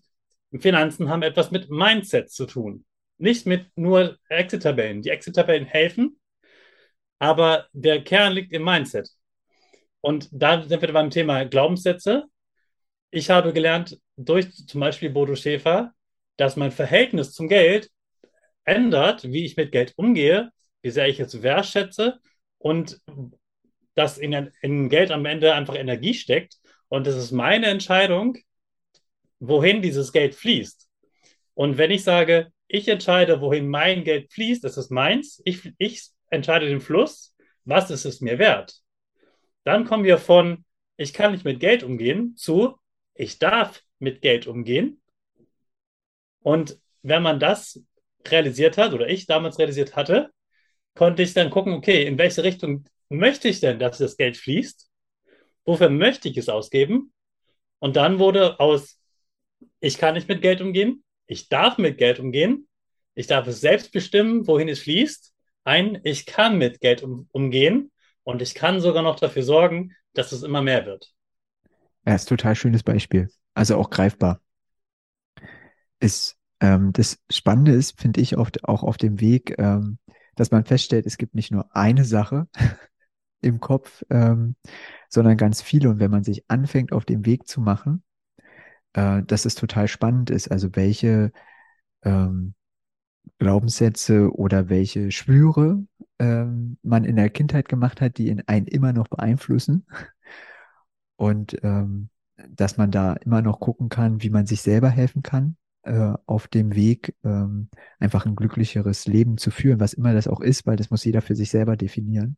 Finanzen 0.59 1.09
haben 1.09 1.23
etwas 1.23 1.51
mit 1.51 1.69
Mindset 1.69 2.31
zu 2.31 2.45
tun. 2.45 2.85
Nicht 3.17 3.45
mit 3.45 3.67
nur 3.75 4.17
Exit-Tabellen. 4.29 5.01
Die 5.01 5.09
Exit-Tabellen 5.09 5.65
helfen, 5.65 6.19
aber 7.19 7.67
der 7.73 8.03
Kern 8.03 8.33
liegt 8.33 8.53
im 8.53 8.63
Mindset. 8.63 9.09
Und 10.01 10.29
da 10.31 10.61
sind 10.61 10.81
wir 10.81 10.93
beim 10.93 11.09
Thema 11.09 11.45
Glaubenssätze. 11.45 12.25
Ich 13.11 13.29
habe 13.29 13.53
gelernt 13.53 13.99
durch 14.17 14.53
zum 14.67 14.81
Beispiel 14.81 15.09
Bodo 15.09 15.35
Schäfer, 15.35 15.93
dass 16.37 16.55
mein 16.55 16.71
Verhältnis 16.71 17.33
zum 17.33 17.47
Geld 17.47 17.89
ändert, 18.65 19.23
wie 19.23 19.45
ich 19.45 19.57
mit 19.57 19.71
Geld 19.71 19.93
umgehe, 19.95 20.51
wie 20.81 20.91
sehr 20.91 21.07
ich 21.07 21.19
es 21.19 21.41
wertschätze 21.41 22.19
und 22.57 23.01
dass 23.95 24.17
in, 24.17 24.51
in 24.61 24.89
Geld 24.89 25.11
am 25.11 25.25
Ende 25.25 25.53
einfach 25.53 25.75
Energie 25.75 26.13
steckt. 26.13 26.57
Und 26.89 27.07
es 27.07 27.15
ist 27.15 27.31
meine 27.31 27.67
Entscheidung, 27.67 28.37
wohin 29.39 29.81
dieses 29.81 30.11
Geld 30.11 30.35
fließt. 30.35 30.87
Und 31.53 31.77
wenn 31.77 31.91
ich 31.91 32.03
sage, 32.03 32.51
ich 32.67 32.87
entscheide, 32.87 33.41
wohin 33.41 33.69
mein 33.69 34.03
Geld 34.03 34.31
fließt, 34.33 34.63
das 34.63 34.77
ist 34.77 34.91
meins, 34.91 35.41
ich, 35.45 35.73
ich 35.77 36.09
entscheide 36.29 36.67
den 36.67 36.81
Fluss, 36.81 37.35
was 37.63 37.89
ist 37.91 38.05
es 38.05 38.21
mir 38.21 38.39
wert? 38.39 38.81
Dann 39.63 39.85
kommen 39.85 40.03
wir 40.03 40.17
von, 40.17 40.63
ich 40.97 41.13
kann 41.13 41.31
nicht 41.31 41.45
mit 41.45 41.59
Geld 41.59 41.83
umgehen, 41.83 42.35
zu, 42.37 42.77
ich 43.13 43.39
darf 43.39 43.81
mit 43.99 44.21
Geld 44.21 44.47
umgehen. 44.47 45.01
Und 46.41 46.79
wenn 47.01 47.23
man 47.23 47.39
das 47.39 47.81
realisiert 48.27 48.77
hat 48.77 48.93
oder 48.93 49.07
ich 49.07 49.25
damals 49.25 49.57
realisiert 49.59 49.95
hatte, 49.95 50.31
konnte 50.93 51.23
ich 51.23 51.33
dann 51.33 51.49
gucken, 51.49 51.73
okay, 51.73 52.05
in 52.05 52.17
welche 52.17 52.43
Richtung 52.43 52.85
möchte 53.09 53.47
ich 53.47 53.59
denn, 53.59 53.79
dass 53.79 53.97
das 53.97 54.17
Geld 54.17 54.37
fließt? 54.37 54.89
Wofür 55.65 55.89
möchte 55.89 56.29
ich 56.29 56.37
es 56.37 56.49
ausgeben? 56.49 57.13
Und 57.79 57.95
dann 57.95 58.19
wurde 58.19 58.59
aus, 58.59 58.99
ich 59.79 59.97
kann 59.97 60.15
nicht 60.15 60.27
mit 60.27 60.41
Geld 60.41 60.61
umgehen, 60.61 61.03
ich 61.27 61.49
darf 61.49 61.77
mit 61.77 61.97
Geld 61.97 62.19
umgehen, 62.19 62.67
ich 63.15 63.27
darf 63.27 63.47
es 63.47 63.61
selbst 63.61 63.91
bestimmen, 63.91 64.47
wohin 64.47 64.69
es 64.69 64.79
fließt, 64.79 65.34
ein, 65.65 65.99
ich 66.03 66.25
kann 66.25 66.57
mit 66.57 66.79
Geld 66.79 67.03
um, 67.03 67.27
umgehen 67.31 67.91
und 68.23 68.41
ich 68.41 68.55
kann 68.55 68.79
sogar 68.79 69.03
noch 69.03 69.19
dafür 69.19 69.43
sorgen, 69.43 69.93
dass 70.13 70.31
es 70.31 70.43
immer 70.43 70.61
mehr 70.61 70.85
wird. 70.85 71.13
Ja, 72.05 72.15
ist 72.15 72.25
ein 72.25 72.37
total 72.37 72.55
schönes 72.55 72.83
Beispiel. 72.83 73.29
Also 73.53 73.77
auch 73.77 73.89
greifbar. 73.89 74.41
Ist, 75.99 76.37
ähm, 76.59 76.93
das 76.93 77.19
Spannende 77.31 77.71
ist, 77.71 77.99
finde 77.99 78.21
ich, 78.21 78.37
oft 78.37 78.63
auch 78.65 78.83
auf 78.83 78.97
dem 78.97 79.19
Weg, 79.19 79.55
ähm, 79.57 79.97
dass 80.35 80.51
man 80.51 80.65
feststellt, 80.65 81.05
es 81.05 81.17
gibt 81.17 81.35
nicht 81.35 81.51
nur 81.51 81.75
eine 81.75 82.05
Sache 82.05 82.47
im 83.41 83.59
Kopf, 83.59 84.03
ähm, 84.09 84.55
sondern 85.09 85.37
ganz 85.37 85.61
viele. 85.61 85.89
Und 85.89 85.99
wenn 85.99 86.11
man 86.11 86.23
sich 86.23 86.43
anfängt, 86.47 86.91
auf 86.91 87.05
dem 87.05 87.25
Weg 87.25 87.47
zu 87.47 87.61
machen, 87.61 88.03
äh, 88.93 89.23
dass 89.23 89.45
es 89.45 89.55
total 89.55 89.87
spannend 89.87 90.29
ist. 90.29 90.49
Also 90.49 90.75
welche 90.75 91.31
ähm, 92.03 92.55
Glaubenssätze 93.39 94.31
oder 94.33 94.69
welche 94.69 95.11
Schwüre 95.11 95.83
ähm, 96.19 96.77
man 96.83 97.03
in 97.03 97.15
der 97.15 97.29
Kindheit 97.29 97.67
gemacht 97.67 98.01
hat, 98.01 98.17
die 98.17 98.29
in 98.29 98.41
einen 98.47 98.67
immer 98.67 98.93
noch 98.93 99.07
beeinflussen. 99.07 99.85
Und 101.17 101.57
ähm, 101.63 102.09
dass 102.49 102.77
man 102.77 102.91
da 102.91 103.13
immer 103.13 103.41
noch 103.41 103.59
gucken 103.59 103.89
kann, 103.89 104.21
wie 104.21 104.29
man 104.29 104.45
sich 104.45 104.61
selber 104.61 104.89
helfen 104.89 105.23
kann, 105.23 105.57
äh, 105.83 106.13
auf 106.25 106.47
dem 106.47 106.75
Weg 106.75 107.15
ähm, 107.23 107.69
einfach 107.99 108.25
ein 108.25 108.35
glücklicheres 108.35 109.05
Leben 109.05 109.37
zu 109.37 109.51
führen, 109.51 109.79
was 109.79 109.93
immer 109.93 110.13
das 110.13 110.27
auch 110.27 110.41
ist, 110.41 110.65
weil 110.65 110.75
das 110.75 110.89
muss 110.89 111.05
jeder 111.05 111.21
für 111.21 111.35
sich 111.35 111.49
selber 111.49 111.77
definieren. 111.77 112.37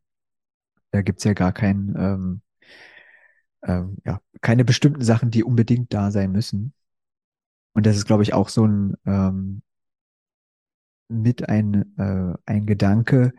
Da 0.92 1.02
gibt's 1.02 1.24
ja 1.24 1.34
gar 1.34 1.54
kein, 1.54 1.96
ähm, 1.98 2.42
ähm, 3.64 3.98
ja, 4.06 4.22
keine 4.42 4.66
bestimmten 4.66 5.04
Sachen, 5.04 5.32
die 5.32 5.44
unbedingt 5.44 5.94
da 5.94 6.12
sein 6.12 6.32
müssen. 6.32 6.74
Und 7.74 7.86
das 7.86 7.96
ist, 7.98 8.06
glaube 8.06 8.24
ich, 8.24 8.34
auch 8.34 8.50
so 8.50 8.66
ein 8.66 8.96
ähm, 9.06 9.62
mit 11.08 11.48
ein, 11.50 11.98
äh, 11.98 12.34
ein 12.46 12.66
Gedanke, 12.66 13.34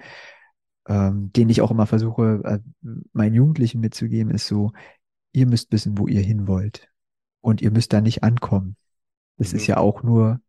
ähm, 0.87 1.33
den 1.33 1.49
ich 1.49 1.61
auch 1.61 1.71
immer 1.71 1.87
versuche, 1.87 2.41
äh, 2.45 2.59
meinen 3.13 3.35
Jugendlichen 3.35 3.81
mitzugeben, 3.81 4.31
ist 4.31 4.47
so, 4.47 4.73
ihr 5.33 5.47
müsst 5.47 5.71
wissen, 5.73 5.99
wo 5.99 6.07
ihr 6.07 6.23
hin 6.23 6.47
wollt. 6.47 6.89
Und 7.41 7.63
ihr 7.63 7.71
müsst 7.71 7.93
da 7.93 8.01
nicht 8.01 8.25
ankommen. 8.25 8.77
Das 9.37 9.53
mhm. 9.53 9.59
ist 9.59 9.67
ja 9.67 9.77
auch 9.77 10.03
nur, 10.03 10.41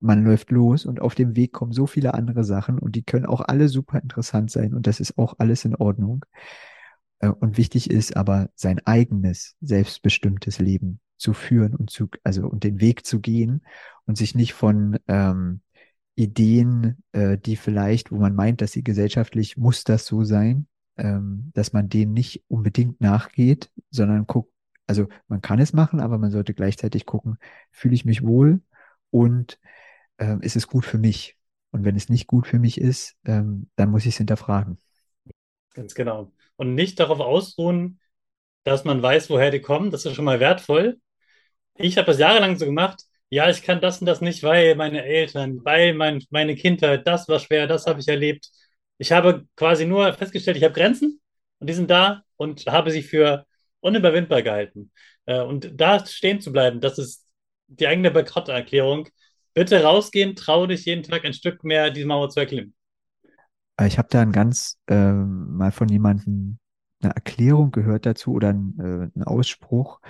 man 0.00 0.24
läuft 0.24 0.50
los 0.50 0.86
und 0.86 1.00
auf 1.00 1.14
dem 1.14 1.36
Weg 1.36 1.52
kommen 1.52 1.72
so 1.72 1.86
viele 1.86 2.14
andere 2.14 2.44
Sachen 2.44 2.78
und 2.78 2.96
die 2.96 3.02
können 3.02 3.26
auch 3.26 3.42
alle 3.42 3.68
super 3.68 4.00
interessant 4.00 4.50
sein 4.50 4.74
und 4.74 4.86
das 4.86 4.98
ist 4.98 5.18
auch 5.18 5.34
alles 5.38 5.64
in 5.64 5.76
Ordnung. 5.76 6.24
Äh, 7.18 7.28
und 7.28 7.56
wichtig 7.58 7.90
ist 7.90 8.16
aber 8.16 8.50
sein 8.54 8.80
eigenes, 8.86 9.56
selbstbestimmtes 9.60 10.58
Leben 10.58 11.00
zu 11.16 11.34
führen 11.34 11.74
und 11.74 11.90
zu, 11.90 12.08
also 12.24 12.46
und 12.48 12.64
den 12.64 12.80
Weg 12.80 13.04
zu 13.04 13.20
gehen 13.20 13.62
und 14.06 14.16
sich 14.16 14.34
nicht 14.34 14.54
von 14.54 14.98
ähm, 15.06 15.60
Ideen, 16.20 17.02
äh, 17.12 17.38
die 17.38 17.56
vielleicht, 17.56 18.12
wo 18.12 18.16
man 18.16 18.34
meint, 18.34 18.60
dass 18.60 18.72
sie 18.72 18.84
gesellschaftlich 18.84 19.56
muss 19.56 19.84
das 19.84 20.04
so 20.04 20.22
sein, 20.22 20.66
ähm, 20.96 21.50
dass 21.54 21.72
man 21.72 21.88
denen 21.88 22.12
nicht 22.12 22.44
unbedingt 22.48 23.00
nachgeht, 23.00 23.70
sondern 23.90 24.26
guckt, 24.26 24.52
also 24.86 25.08
man 25.28 25.40
kann 25.40 25.60
es 25.60 25.72
machen, 25.72 26.00
aber 26.00 26.18
man 26.18 26.30
sollte 26.30 26.52
gleichzeitig 26.52 27.06
gucken, 27.06 27.38
fühle 27.70 27.94
ich 27.94 28.04
mich 28.04 28.22
wohl 28.22 28.60
und 29.10 29.58
äh, 30.18 30.36
ist 30.40 30.56
es 30.56 30.66
gut 30.66 30.84
für 30.84 30.98
mich? 30.98 31.36
Und 31.70 31.84
wenn 31.84 31.96
es 31.96 32.08
nicht 32.08 32.26
gut 32.26 32.46
für 32.46 32.58
mich 32.58 32.80
ist, 32.80 33.16
ähm, 33.24 33.70
dann 33.76 33.90
muss 33.90 34.02
ich 34.02 34.14
es 34.14 34.18
hinterfragen. 34.18 34.78
Ganz 35.72 35.94
genau. 35.94 36.32
Und 36.56 36.74
nicht 36.74 37.00
darauf 37.00 37.20
ausruhen, 37.20 38.00
dass 38.64 38.84
man 38.84 39.00
weiß, 39.00 39.30
woher 39.30 39.50
die 39.50 39.60
kommen. 39.60 39.90
Das 39.90 40.04
ist 40.04 40.14
schon 40.14 40.24
mal 40.24 40.40
wertvoll. 40.40 41.00
Ich 41.76 41.96
habe 41.96 42.06
das 42.06 42.18
jahrelang 42.18 42.58
so 42.58 42.66
gemacht 42.66 43.04
ja, 43.30 43.48
ich 43.48 43.62
kann 43.62 43.80
das 43.80 44.00
und 44.00 44.06
das 44.06 44.20
nicht, 44.20 44.42
weil 44.42 44.74
meine 44.74 45.04
Eltern, 45.04 45.64
weil 45.64 45.94
mein, 45.94 46.22
meine 46.30 46.56
Kindheit, 46.56 47.06
das 47.06 47.28
war 47.28 47.38
schwer, 47.38 47.66
das 47.66 47.86
habe 47.86 48.00
ich 48.00 48.08
erlebt. 48.08 48.50
Ich 48.98 49.12
habe 49.12 49.46
quasi 49.56 49.86
nur 49.86 50.12
festgestellt, 50.14 50.56
ich 50.56 50.64
habe 50.64 50.74
Grenzen 50.74 51.20
und 51.60 51.70
die 51.70 51.74
sind 51.74 51.90
da 51.90 52.22
und 52.36 52.66
habe 52.66 52.90
sie 52.90 53.02
für 53.02 53.46
unüberwindbar 53.80 54.42
gehalten. 54.42 54.90
Äh, 55.26 55.40
und 55.40 55.70
da 55.80 56.04
stehen 56.04 56.40
zu 56.40 56.52
bleiben, 56.52 56.80
das 56.80 56.98
ist 56.98 57.26
die 57.68 57.86
eigene 57.86 58.10
Bankrotterklärung. 58.10 59.08
Bitte 59.54 59.82
rausgehen, 59.82 60.34
traue 60.36 60.68
dich 60.68 60.84
jeden 60.84 61.02
Tag 61.04 61.24
ein 61.24 61.32
Stück 61.32 61.64
mehr, 61.64 61.90
die 61.90 62.04
Mauer 62.04 62.30
zu 62.30 62.40
erklimmen. 62.40 62.74
Äh, 63.76 63.86
ich 63.86 63.96
habe 63.96 64.08
da 64.10 64.20
ein 64.20 64.32
ganz 64.32 64.76
äh, 64.88 65.12
mal 65.12 65.70
von 65.70 65.88
jemandem 65.88 66.58
eine 67.02 67.14
Erklärung 67.14 67.70
gehört 67.70 68.06
dazu 68.06 68.32
oder 68.32 68.50
ein, 68.50 68.74
äh, 68.78 69.18
ein 69.18 69.24
Ausspruch. 69.24 70.00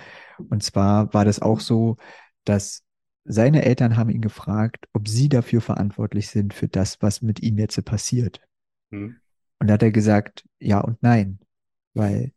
Und 0.49 0.63
zwar 0.63 1.13
war 1.13 1.23
das 1.23 1.41
auch 1.41 1.59
so, 1.59 1.97
dass 2.43 2.83
seine 3.23 3.63
Eltern 3.63 3.97
haben 3.97 4.09
ihn 4.09 4.21
gefragt, 4.21 4.87
ob 4.93 5.07
sie 5.07 5.29
dafür 5.29 5.61
verantwortlich 5.61 6.29
sind 6.29 6.53
für 6.53 6.67
das, 6.67 7.01
was 7.01 7.21
mit 7.21 7.41
ihm 7.41 7.57
jetzt 7.57 7.83
passiert. 7.85 8.41
Hm. 8.91 9.17
Und 9.59 9.67
da 9.67 9.73
hat 9.73 9.83
er 9.83 9.91
gesagt, 9.91 10.45
ja 10.59 10.79
und 10.79 11.01
nein, 11.03 11.39
weil 11.93 12.33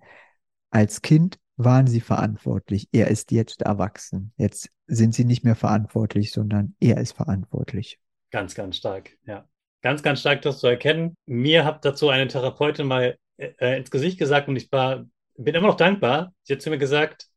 als 0.70 1.02
Kind 1.02 1.38
waren 1.56 1.86
sie 1.86 2.00
verantwortlich. 2.00 2.88
Er 2.92 3.08
ist 3.08 3.30
jetzt 3.30 3.62
erwachsen. 3.62 4.32
Jetzt 4.36 4.70
sind 4.86 5.14
sie 5.14 5.24
nicht 5.24 5.44
mehr 5.44 5.54
verantwortlich, 5.54 6.32
sondern 6.32 6.74
er 6.80 6.98
ist 6.98 7.12
verantwortlich. 7.12 7.98
Ganz, 8.30 8.54
ganz 8.54 8.76
stark, 8.76 9.16
ja. 9.26 9.48
Ganz, 9.80 10.02
ganz 10.02 10.20
stark 10.20 10.42
das 10.42 10.58
zu 10.58 10.66
erkennen. 10.66 11.16
Mir 11.26 11.64
hat 11.64 11.84
dazu 11.84 12.08
eine 12.08 12.26
Therapeutin 12.26 12.86
mal 12.86 13.16
äh, 13.36 13.78
ins 13.78 13.90
Gesicht 13.90 14.18
gesagt 14.18 14.48
und 14.48 14.56
ich 14.56 14.72
war, 14.72 15.04
bin 15.36 15.54
immer 15.54 15.68
noch 15.68 15.76
dankbar. 15.76 16.32
Sie 16.42 16.54
hat 16.54 16.62
zu 16.62 16.70
mir 16.70 16.78
gesagt, 16.78 17.28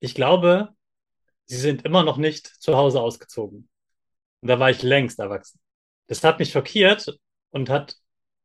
ich 0.00 0.14
glaube, 0.14 0.70
sie 1.50 1.56
sind 1.56 1.84
immer 1.84 2.04
noch 2.04 2.16
nicht 2.16 2.46
zu 2.46 2.76
Hause 2.76 3.00
ausgezogen. 3.00 3.68
Und 4.40 4.48
da 4.48 4.60
war 4.60 4.70
ich 4.70 4.82
längst 4.82 5.18
erwachsen. 5.18 5.58
Das 6.06 6.22
hat 6.22 6.38
mich 6.38 6.52
schockiert 6.52 7.18
und 7.50 7.68
hat 7.68 7.96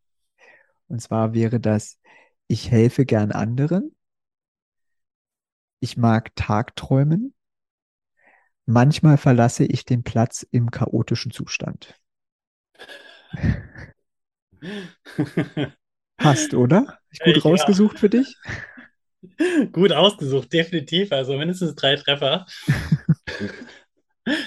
Und 0.89 1.01
zwar 1.01 1.35
wäre 1.35 1.61
das, 1.61 1.99
ich 2.47 2.71
helfe 2.71 3.05
gern 3.07 3.33
anderen. 3.33 3.97
Ich 5.81 5.97
mag 5.97 6.35
Tagträumen. 6.37 7.35
Manchmal 8.67 9.19
verlasse 9.19 9.65
ich 9.65 9.85
den 9.85 10.03
Platz 10.03 10.47
im 10.51 10.71
chaotischen 10.71 11.31
Zustand. 11.31 12.01
Passt, 16.17 16.55
oder? 16.55 16.99
Ich 17.11 17.19
gut 17.21 17.37
ich, 17.37 17.45
rausgesucht 17.45 17.95
ja. 17.95 18.01
für 18.01 18.09
dich? 18.09 18.37
Gut 19.73 19.93
ausgesucht, 19.93 20.53
definitiv. 20.53 21.13
Also 21.13 21.37
mindestens 21.37 21.75
drei 21.75 21.97
Treffer. 21.97 22.47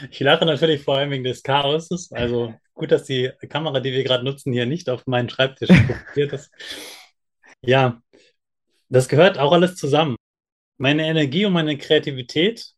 Ich 0.09 0.19
lache 0.21 0.43
natürlich 0.43 0.81
vor 0.81 0.97
allem 0.97 1.11
wegen 1.11 1.23
des 1.23 1.43
Chaoses. 1.43 2.11
Also 2.11 2.53
gut, 2.73 2.91
dass 2.91 3.03
die 3.03 3.31
Kamera, 3.47 3.79
die 3.79 3.91
wir 3.91 4.03
gerade 4.03 4.23
nutzen, 4.25 4.51
hier 4.51 4.65
nicht 4.65 4.89
auf 4.89 5.05
meinen 5.05 5.29
Schreibtisch 5.29 5.69
fokussiert 5.69 6.33
ist. 6.33 6.51
Ja, 7.61 8.01
das 8.89 9.07
gehört 9.07 9.37
auch 9.37 9.51
alles 9.51 9.75
zusammen. 9.75 10.15
Meine 10.77 11.05
Energie 11.07 11.45
und 11.45 11.53
meine 11.53 11.77
Kreativität 11.77 12.73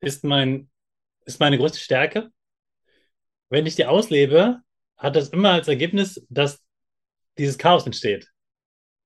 ist, 0.00 0.24
mein, 0.24 0.70
ist 1.24 1.40
meine 1.40 1.58
größte 1.58 1.78
Stärke. 1.80 2.30
Wenn 3.48 3.66
ich 3.66 3.76
die 3.76 3.86
auslebe, 3.86 4.60
hat 4.96 5.16
das 5.16 5.30
immer 5.30 5.50
als 5.50 5.68
Ergebnis, 5.68 6.24
dass 6.30 6.62
dieses 7.38 7.58
Chaos 7.58 7.84
entsteht. 7.86 8.28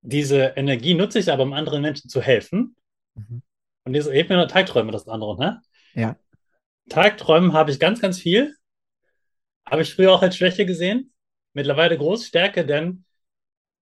Diese 0.09 0.53
Energie 0.55 0.95
nutze 0.95 1.19
ich 1.19 1.33
aber, 1.33 1.43
um 1.43 1.53
anderen 1.53 1.83
Menschen 1.83 2.09
zu 2.09 2.23
helfen. 2.23 2.77
Mhm. 3.15 3.43
Und 3.85 3.93
diese 3.93 4.13
mir 4.13 4.37
nur 4.37 4.47
Tagträume, 4.47 4.93
das 4.93 5.09
andere, 5.09 5.37
ne? 5.37 5.63
Ja. 5.95 6.17
Tagträumen 6.89 7.53
habe 7.53 7.73
ich 7.73 7.81
ganz, 7.81 8.01
ganz 8.01 8.21
viel. 8.21 8.55
Habe 9.69 9.83
ich 9.83 9.93
früher 9.93 10.13
auch 10.13 10.23
als 10.23 10.37
Schwäche 10.37 10.65
gesehen. 10.65 11.13
Mittlerweile 11.55 11.99
Großstärke, 11.99 12.65
denn 12.65 13.05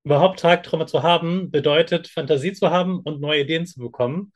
überhaupt 0.05 0.39
Tagträume 0.39 0.87
zu 0.87 1.03
haben, 1.03 1.51
bedeutet 1.51 2.07
Fantasie 2.07 2.53
zu 2.53 2.71
haben 2.71 3.01
und 3.01 3.21
neue 3.21 3.41
Ideen 3.41 3.67
zu 3.67 3.81
bekommen. 3.81 4.33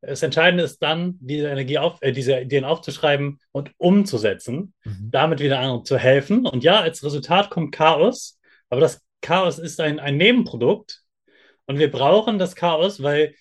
Das 0.00 0.24
Entscheidende 0.24 0.64
ist 0.64 0.80
dann, 0.82 1.18
diese 1.20 1.48
Energie 1.48 1.78
auf, 1.78 1.98
äh, 2.00 2.10
diese 2.10 2.40
Ideen 2.40 2.64
aufzuschreiben 2.64 3.38
und 3.52 3.70
umzusetzen, 3.76 4.74
mhm. 4.82 5.10
damit 5.12 5.38
wieder 5.38 5.60
anderen 5.60 5.84
zu 5.84 5.96
helfen. 5.96 6.46
Und 6.46 6.64
ja, 6.64 6.80
als 6.80 7.04
Resultat 7.04 7.50
kommt 7.50 7.72
Chaos, 7.72 8.40
aber 8.68 8.80
das 8.80 9.00
Chaos 9.20 9.60
ist 9.60 9.78
ein, 9.80 10.00
ein 10.00 10.16
Nebenprodukt 10.16 11.01
und 11.66 11.78
wir 11.78 11.90
brauchen 11.90 12.38
das 12.38 12.54
Chaos, 12.54 13.02
weil 13.02 13.34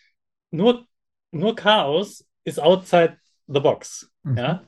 nur, 0.52 0.86
nur 1.32 1.56
Chaos 1.56 2.26
ist 2.44 2.60
outside 2.60 3.18
the 3.48 3.60
box. 3.60 4.12
Mhm. 4.24 4.38
Ja? 4.38 4.68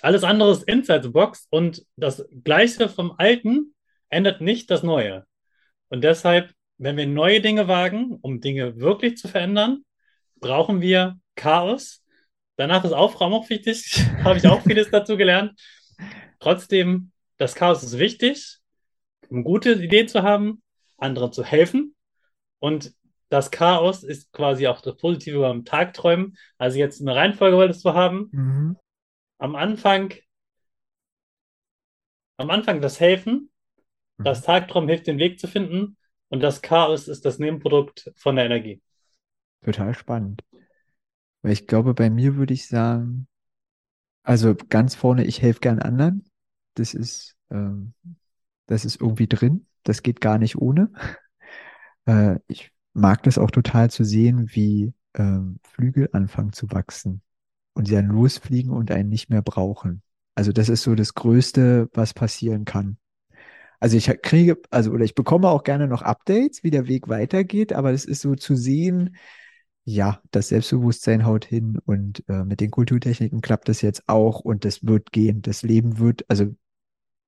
Alles 0.00 0.24
andere 0.24 0.52
ist 0.52 0.64
inside 0.64 1.02
the 1.02 1.08
box 1.08 1.46
und 1.50 1.84
das 1.96 2.26
Gleiche 2.44 2.88
vom 2.88 3.14
Alten 3.18 3.74
ändert 4.08 4.40
nicht 4.40 4.70
das 4.70 4.82
Neue. 4.82 5.24
Und 5.88 6.04
deshalb, 6.04 6.52
wenn 6.78 6.96
wir 6.96 7.06
neue 7.06 7.40
Dinge 7.40 7.68
wagen, 7.68 8.18
um 8.20 8.40
Dinge 8.40 8.78
wirklich 8.78 9.16
zu 9.16 9.28
verändern, 9.28 9.84
brauchen 10.40 10.80
wir 10.80 11.18
Chaos. 11.34 12.02
Danach 12.56 12.84
ist 12.84 12.92
Aufräumen 12.92 13.34
auch 13.34 13.48
wichtig. 13.48 14.04
Habe 14.24 14.38
ich 14.38 14.46
auch 14.46 14.62
vieles 14.62 14.90
dazu 14.90 15.16
gelernt. 15.16 15.58
Trotzdem, 16.38 17.12
das 17.38 17.54
Chaos 17.54 17.82
ist 17.82 17.98
wichtig, 17.98 18.58
um 19.28 19.44
gute 19.44 19.72
Ideen 19.72 20.08
zu 20.08 20.22
haben, 20.22 20.62
anderen 20.98 21.32
zu 21.32 21.44
helfen. 21.44 21.95
Und 22.58 22.94
das 23.28 23.50
Chaos 23.50 24.04
ist 24.04 24.32
quasi 24.32 24.66
auch 24.66 24.80
das 24.80 24.96
Positive 24.96 25.40
beim 25.40 25.64
Tagträumen. 25.64 26.36
Also 26.58 26.78
jetzt 26.78 27.00
eine 27.00 27.14
Reihenfolge 27.14 27.56
wolltest 27.56 27.84
du 27.84 27.94
haben. 27.94 28.28
Mhm. 28.32 28.76
Am 29.38 29.56
Anfang, 29.56 30.14
am 32.36 32.50
Anfang 32.50 32.80
das 32.80 33.00
Helfen, 33.00 33.50
das 34.18 34.40
mhm. 34.40 34.44
Tagtraum 34.44 34.88
hilft, 34.88 35.06
den 35.06 35.18
Weg 35.18 35.38
zu 35.40 35.48
finden 35.48 35.96
und 36.28 36.40
das 36.40 36.62
Chaos 36.62 37.08
ist 37.08 37.24
das 37.24 37.38
Nebenprodukt 37.38 38.12
von 38.16 38.36
der 38.36 38.46
Energie. 38.46 38.80
Total 39.62 39.94
spannend. 39.94 40.42
Weil 41.42 41.52
ich 41.52 41.66
glaube, 41.66 41.94
bei 41.94 42.10
mir 42.10 42.36
würde 42.36 42.54
ich 42.54 42.68
sagen, 42.68 43.28
also 44.22 44.54
ganz 44.54 44.94
vorne, 44.94 45.24
ich 45.24 45.42
helfe 45.42 45.60
gern 45.60 45.78
anderen. 45.78 46.24
Das 46.74 46.94
ist, 46.94 47.36
ähm, 47.50 47.94
das 48.66 48.84
ist 48.84 49.00
irgendwie 49.00 49.28
drin. 49.28 49.66
Das 49.82 50.02
geht 50.02 50.20
gar 50.20 50.38
nicht 50.38 50.56
ohne. 50.56 50.90
Äh, 52.06 52.38
ich 52.48 52.70
mag 52.94 53.22
das 53.22 53.38
auch 53.38 53.50
total 53.50 53.90
zu 53.90 54.04
sehen, 54.04 54.48
wie 54.54 54.92
ähm, 55.14 55.58
Flügel 55.64 56.08
anfangen 56.12 56.52
zu 56.52 56.70
wachsen 56.70 57.22
und 57.74 57.86
sie 57.86 57.94
dann 57.94 58.08
losfliegen 58.08 58.72
und 58.72 58.90
einen 58.90 59.08
nicht 59.08 59.30
mehr 59.30 59.42
brauchen. 59.42 60.02
Also 60.34 60.52
das 60.52 60.68
ist 60.68 60.82
so 60.82 60.94
das 60.94 61.14
Größte, 61.14 61.88
was 61.92 62.14
passieren 62.14 62.64
kann. 62.64 62.98
Also 63.80 63.96
ich 63.96 64.06
kriege, 64.22 64.58
also 64.70 64.90
oder 64.92 65.04
ich 65.04 65.14
bekomme 65.14 65.48
auch 65.48 65.64
gerne 65.64 65.86
noch 65.86 66.02
Updates, 66.02 66.62
wie 66.62 66.70
der 66.70 66.88
Weg 66.88 67.08
weitergeht, 67.08 67.72
aber 67.72 67.92
es 67.92 68.04
ist 68.04 68.22
so 68.22 68.34
zu 68.34 68.56
sehen, 68.56 69.16
ja, 69.84 70.20
das 70.32 70.48
Selbstbewusstsein 70.48 71.26
haut 71.26 71.44
hin 71.44 71.78
und 71.84 72.24
äh, 72.28 72.44
mit 72.44 72.60
den 72.60 72.70
Kulturtechniken 72.70 73.40
klappt 73.40 73.68
das 73.68 73.82
jetzt 73.82 74.08
auch 74.08 74.40
und 74.40 74.64
das 74.64 74.84
wird 74.84 75.12
gehen. 75.12 75.42
Das 75.42 75.62
Leben 75.62 75.98
wird, 75.98 76.24
also 76.28 76.54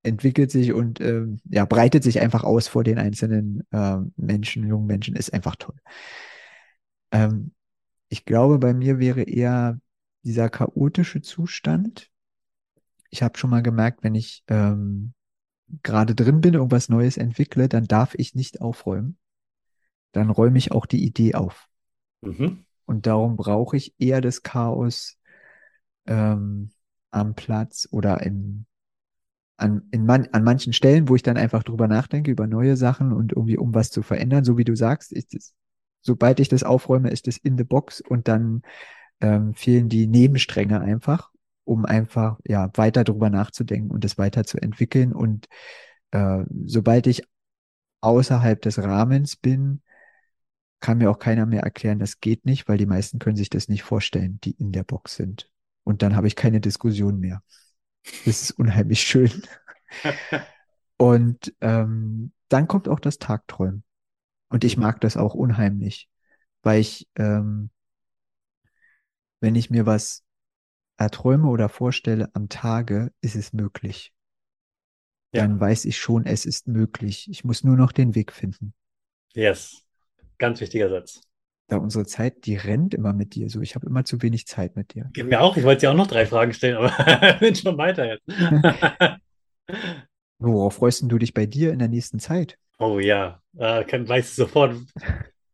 entwickelt 0.03 0.51
sich 0.51 0.73
und 0.73 1.01
äh, 1.01 1.27
ja, 1.45 1.65
breitet 1.65 2.03
sich 2.03 2.21
einfach 2.21 2.45
aus 2.45 2.69
vor 2.69 2.85
den 2.85 2.99
einzelnen 2.99 3.67
äh, 3.71 3.99
Menschen, 4.17 4.67
jungen 4.67 4.87
Menschen, 4.87 5.17
ist 5.17 5.33
einfach 5.35 5.57
toll. 5.57 5.77
Ähm, 7.11 7.53
ich 8.09 8.25
glaube, 8.25 8.59
bei 8.59 8.75
mir 8.75 8.99
wäre 8.99 9.23
eher 9.23 9.81
dieser 10.25 10.49
chaotische 10.49 11.21
Zustand. 11.21 12.11
Ich 13.11 13.23
habe 13.23 13.39
schon 13.39 13.51
mal 13.51 13.63
gemerkt, 13.63 14.03
wenn 14.03 14.15
ich 14.15 14.45
ähm, 14.49 15.15
gerade 15.83 16.15
drin 16.15 16.41
bin, 16.41 16.55
irgendwas 16.55 16.89
Neues 16.89 17.17
entwickle, 17.17 17.69
dann 17.69 17.85
darf 17.85 18.15
ich 18.15 18.35
nicht 18.35 18.61
aufräumen. 18.61 19.19
Dann 20.13 20.31
räume 20.31 20.59
ich 20.59 20.73
auch 20.73 20.87
die 20.87 21.05
Idee 21.05 21.35
auf. 21.35 21.69
Mhm. 22.23 22.65
Und 22.87 23.07
darum 23.07 23.37
brauche 23.37 23.77
ich 23.77 23.95
eher 23.99 24.21
das 24.21 24.43
Chaos 24.43 25.19
ähm, 26.07 26.71
am 27.11 27.35
Platz 27.35 27.87
oder 27.91 28.23
in, 28.23 28.67
an, 29.59 29.83
in 29.91 30.07
man, 30.07 30.29
an 30.33 30.45
manchen 30.45 30.73
Stellen, 30.73 31.09
wo 31.09 31.17
ich 31.17 31.23
dann 31.23 31.37
einfach 31.37 31.63
drüber 31.63 31.89
nachdenke, 31.89 32.31
über 32.31 32.47
neue 32.47 32.77
Sachen 32.77 33.13
und 33.13 33.33
irgendwie 33.33 33.59
um 33.59 33.75
was 33.75 33.91
zu 33.91 34.03
verändern, 34.03 34.45
so 34.45 34.57
wie 34.57 34.65
du 34.65 34.75
sagst, 34.75 35.13
ist 35.13 35.35
es, 35.35 35.55
sobald 36.01 36.41
ich 36.41 36.49
das 36.49 36.63
aufräume, 36.63 37.11
ist 37.11 37.29
es 37.29 37.37
in 37.37 37.59
the 37.59 37.65
box 37.65 38.01
und 38.01 38.29
dann 38.29 38.63
ähm, 39.21 39.55
fehlen 39.55 39.89
die 39.89 40.07
Nebenstränge 40.07 40.81
einfach 40.81 41.31
um 41.69 41.85
einfach 41.85 42.39
ja 42.47 42.71
weiter 42.75 43.05
drüber 43.05 43.29
nachzudenken 43.29 43.91
und 43.91 44.05
es 44.05 44.17
weiterzuentwickeln. 44.17 45.13
Und 45.13 45.47
äh, 46.13 46.45
sobald 46.65 47.07
ich 47.07 47.23
außerhalb 48.01 48.61
des 48.63 48.79
Rahmens 48.79 49.37
bin, 49.37 49.83
kann 50.81 50.99
mir 50.99 51.11
auch 51.11 51.19
keiner 51.19 51.45
mehr 51.45 51.63
erklären, 51.63 51.99
das 51.99 52.21
geht 52.21 52.47
nicht, 52.47 52.69
weil 52.69 52.79
die 52.79 52.87
meisten 52.87 53.19
können 53.19 53.37
sich 53.37 53.51
das 53.51 53.69
nicht 53.69 53.83
vorstellen, 53.83 54.39
die 54.45 54.53
in 54.53 54.73
der 54.73 54.85
Box 54.85 55.17
sind. 55.17 55.51
Und 55.85 56.03
dann 56.03 56.17
habe 56.17 56.27
ich 56.27 56.37
keine 56.37 56.61
Diskussion 56.61 57.21
mehr. 57.21 57.43
Das 58.25 58.43
ist 58.43 58.51
unheimlich 58.53 59.01
schön. 59.03 59.43
und 60.97 61.55
ähm, 61.61 62.33
dann 62.49 62.67
kommt 62.69 62.89
auch 62.89 63.01
das 63.01 63.19
Tagträumen. 63.19 63.85
Und 64.49 64.65
ich 64.65 64.77
mag 64.77 65.01
das 65.01 65.17
auch 65.17 65.35
unheimlich, 65.35 66.09
weil 66.63 66.81
ich, 66.81 67.09
ähm, 67.17 67.71
wenn 69.41 69.55
ich 69.55 69.71
mir 69.71 69.87
was 69.87 70.25
erträume 70.97 71.49
oder 71.49 71.69
vorstelle 71.69 72.31
am 72.35 72.49
Tage, 72.49 73.13
ist 73.21 73.37
es 73.37 73.53
möglich. 73.53 74.13
Ja. 75.33 75.43
Dann 75.43 75.61
weiß 75.61 75.85
ich 75.85 75.99
schon, 75.99 76.25
es 76.25 76.47
ist 76.47 76.69
möglich. 76.69 77.29
Ich 77.31 77.45
muss 77.45 77.63
nur 77.63 77.77
noch 77.77 77.93
den 77.93 78.15
Weg 78.15 78.33
finden. 78.33 78.73
Yes. 79.35 79.85
Ganz 80.39 80.61
wichtiger 80.61 80.89
Satz. 80.89 81.21
Da 81.69 81.77
unsere 81.77 82.07
Zeit, 82.07 82.47
die 82.47 82.57
rennt 82.57 82.95
immer 82.95 83.13
mit 83.13 83.35
dir 83.35 83.51
so. 83.51 83.61
Ich 83.61 83.75
habe 83.75 83.87
immer 83.87 84.03
zu 84.05 84.23
wenig 84.23 84.47
Zeit 84.47 84.75
mit 84.75 84.95
dir. 84.95 85.11
Geht 85.13 85.27
mir 85.27 85.43
auch. 85.43 85.55
Ich 85.57 85.65
wollte 85.65 85.81
dir 85.83 85.91
auch 85.91 85.97
noch 85.97 86.07
drei 86.07 86.25
Fragen 86.25 86.55
stellen, 86.55 86.79
aber 86.79 87.35
bin 87.41 87.55
schon 87.55 87.77
weiter 87.77 88.07
jetzt. 88.07 88.25
Worauf 90.39 90.77
freust 90.77 91.03
du 91.07 91.19
dich 91.19 91.35
bei 91.35 91.45
dir 91.45 91.73
in 91.73 91.79
der 91.79 91.89
nächsten 91.89 92.21
Zeit? 92.21 92.59
Oh 92.79 92.99
ja, 92.99 93.43
äh, 93.59 93.85
kann, 93.85 94.09
weiß 94.09 94.37
sofort. 94.37 94.77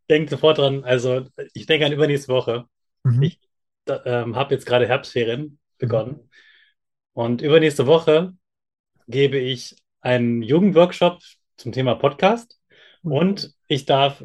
Denk 0.09 0.31
sofort 0.31 0.59
dran. 0.59 0.85
Also, 0.85 1.27
ich 1.53 1.66
denke 1.66 1.87
an 1.87 1.92
übernächste 1.92 2.33
Woche. 2.33 2.66
Mhm. 3.03 3.22
Ich 3.22 3.40
ähm, 4.05 4.37
habe 4.37 4.55
jetzt 4.55 4.66
gerade 4.66 4.87
Herbstferien 4.87 5.59
begonnen. 5.79 6.12
Mhm. 6.12 6.29
Und 7.14 7.42
übernächste 7.42 7.87
Woche 7.87 8.35
gebe 9.09 9.38
ich 9.38 9.74
einen 10.00 10.42
Jugendworkshop 10.42 11.22
zum 11.57 11.72
Thema 11.72 11.94
Podcast. 11.94 12.61
Mhm. 13.03 13.12
Und 13.12 13.55
ich 13.66 13.87
darf 13.87 14.24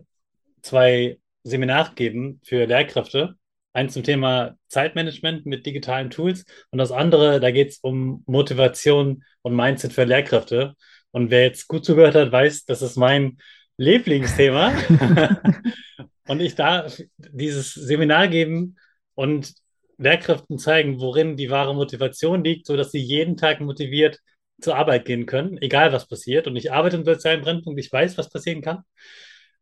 zwei 0.62 1.19
Seminare 1.44 1.94
geben 1.96 2.42
für 2.44 2.66
Lehrkräfte. 2.66 3.36
Eins 3.74 3.94
zum 3.94 4.04
Thema 4.04 4.56
Zeitmanagement 4.68 5.46
mit 5.46 5.66
digitalen 5.66 6.10
Tools 6.10 6.46
und 6.72 6.80
das 6.80 6.92
andere, 6.92 7.40
da 7.40 7.52
geht 7.52 7.70
es 7.70 7.78
um 7.80 8.24
Motivation 8.26 9.24
und 9.42 9.56
Mindset 9.56 9.94
für 9.94 10.06
Lehrkräfte. 10.06 10.74
Und 11.12 11.30
wer 11.30 11.44
jetzt 11.44 11.68
gut 11.68 11.86
zugehört 11.86 12.16
hat, 12.16 12.32
weiß, 12.32 12.66
das 12.66 12.82
ist 12.82 12.98
mein 12.98 13.38
Lieblingsthema. 13.78 14.74
und 16.28 16.42
ich 16.42 16.56
darf 16.56 17.00
dieses 17.18 17.74
Seminar 17.74 18.28
geben 18.28 18.78
und 19.16 19.54
Lehrkräften 19.98 20.58
zeigen, 20.58 21.00
worin 21.00 21.38
die 21.38 21.50
wahre 21.50 21.76
Motivation 21.76 22.44
liegt, 22.44 22.66
sodass 22.66 22.92
sie 22.92 23.00
jeden 23.00 23.38
Tag 23.38 23.60
motiviert 23.60 24.20
zur 24.62 24.76
Arbeit 24.76 25.06
gehen 25.06 25.26
können, 25.26 25.58
egal 25.62 25.94
was 25.94 26.08
passiert. 26.08 26.48
Und 26.48 26.56
ich 26.56 26.72
arbeite 26.72 26.98
im 26.98 27.06
sozialen 27.06 27.42
Brennpunkt, 27.42 27.80
ich 27.80 27.92
weiß, 27.92 28.18
was 28.18 28.30
passieren 28.30 28.62
kann 28.62 28.84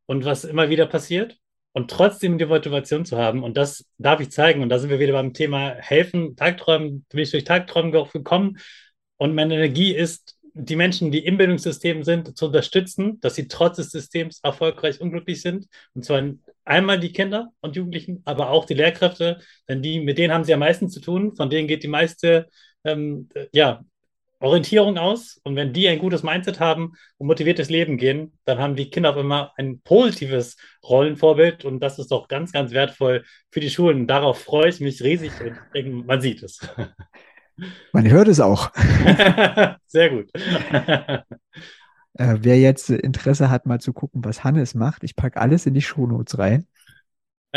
und 0.05 0.25
was 0.25 0.43
immer 0.43 0.69
wieder 0.69 0.85
passiert. 0.85 1.37
Und 1.77 1.91
trotzdem 1.91 2.39
die 2.39 2.45
Motivation 2.47 3.05
zu 3.05 3.17
haben. 3.19 3.43
Und 3.43 3.55
das 3.55 3.85
darf 3.99 4.19
ich 4.19 4.31
zeigen. 4.31 4.63
Und 4.63 4.69
da 4.69 4.79
sind 4.79 4.89
wir 4.89 4.97
wieder 4.97 5.13
beim 5.13 5.33
Thema 5.33 5.75
Helfen, 5.75 6.35
Tagträumen, 6.35 7.05
bin 7.07 7.19
ich 7.19 7.29
durch 7.29 7.43
Tagträumen 7.43 7.91
gekommen. 7.91 8.57
Und 9.17 9.35
meine 9.35 9.53
Energie 9.53 9.93
ist 9.93 10.39
die 10.55 10.75
Menschen, 10.75 11.11
die 11.11 11.23
im 11.23 11.37
Bildungssystem 11.37 12.03
sind, 12.03 12.35
zu 12.35 12.47
unterstützen, 12.47 13.19
dass 13.21 13.35
sie 13.35 13.47
trotz 13.47 13.75
des 13.75 13.91
Systems 13.91 14.39
erfolgreich 14.41 14.99
unglücklich 15.01 15.43
sind. 15.43 15.67
Und 15.93 16.03
zwar 16.03 16.23
einmal 16.65 16.99
die 16.99 17.13
Kinder 17.13 17.49
und 17.61 17.75
Jugendlichen, 17.75 18.23
aber 18.25 18.49
auch 18.49 18.65
die 18.65 18.73
Lehrkräfte, 18.73 19.39
denn 19.69 19.83
die, 19.83 19.99
mit 19.99 20.17
denen 20.17 20.33
haben 20.33 20.45
sie 20.45 20.55
am 20.55 20.61
meisten 20.61 20.89
zu 20.89 20.99
tun, 20.99 21.35
von 21.35 21.51
denen 21.51 21.67
geht 21.67 21.83
die 21.83 21.89
meiste 21.89 22.47
ähm, 22.85 23.29
ja, 23.53 23.85
Orientierung 24.39 24.97
aus. 24.97 25.39
Und 25.43 25.55
wenn 25.55 25.73
die 25.73 25.87
ein 25.87 25.99
gutes 25.99 26.23
Mindset 26.23 26.59
haben 26.59 26.93
und 27.17 27.27
motiviertes 27.27 27.69
Leben 27.69 27.97
gehen, 27.97 28.37
dann 28.45 28.59
haben 28.59 28.75
die 28.75 28.89
Kinder 28.89 29.11
auch 29.11 29.17
immer 29.17 29.53
ein 29.57 29.81
positives 29.81 30.57
Rollenvorbild. 30.83 31.65
Und 31.65 31.79
das 31.79 31.99
ist 31.99 32.11
doch 32.11 32.27
ganz, 32.27 32.51
ganz 32.51 32.71
wertvoll 32.71 33.23
für 33.51 33.59
die 33.59 33.69
Schulen. 33.69 34.07
Darauf 34.07 34.39
freue 34.39 34.69
ich 34.69 34.79
mich 34.79 35.01
riesig 35.01 35.31
und 35.73 36.05
man 36.05 36.21
sieht 36.21 36.43
es. 36.43 36.59
Man 37.91 38.07
hört 38.07 38.27
es 38.27 38.39
auch. 38.39 38.71
Sehr 39.87 40.09
gut. 40.11 40.29
Äh, 42.19 42.37
wer 42.41 42.59
jetzt 42.59 42.89
Interesse 42.89 43.51
hat, 43.51 43.67
mal 43.67 43.79
zu 43.79 43.93
gucken, 43.93 44.25
was 44.25 44.43
Hannes 44.43 44.73
macht, 44.73 45.03
ich 45.03 45.15
packe 45.15 45.39
alles 45.39 45.67
in 45.67 45.75
die 45.75 45.83
Shownotes 45.83 46.39
rein. 46.39 46.65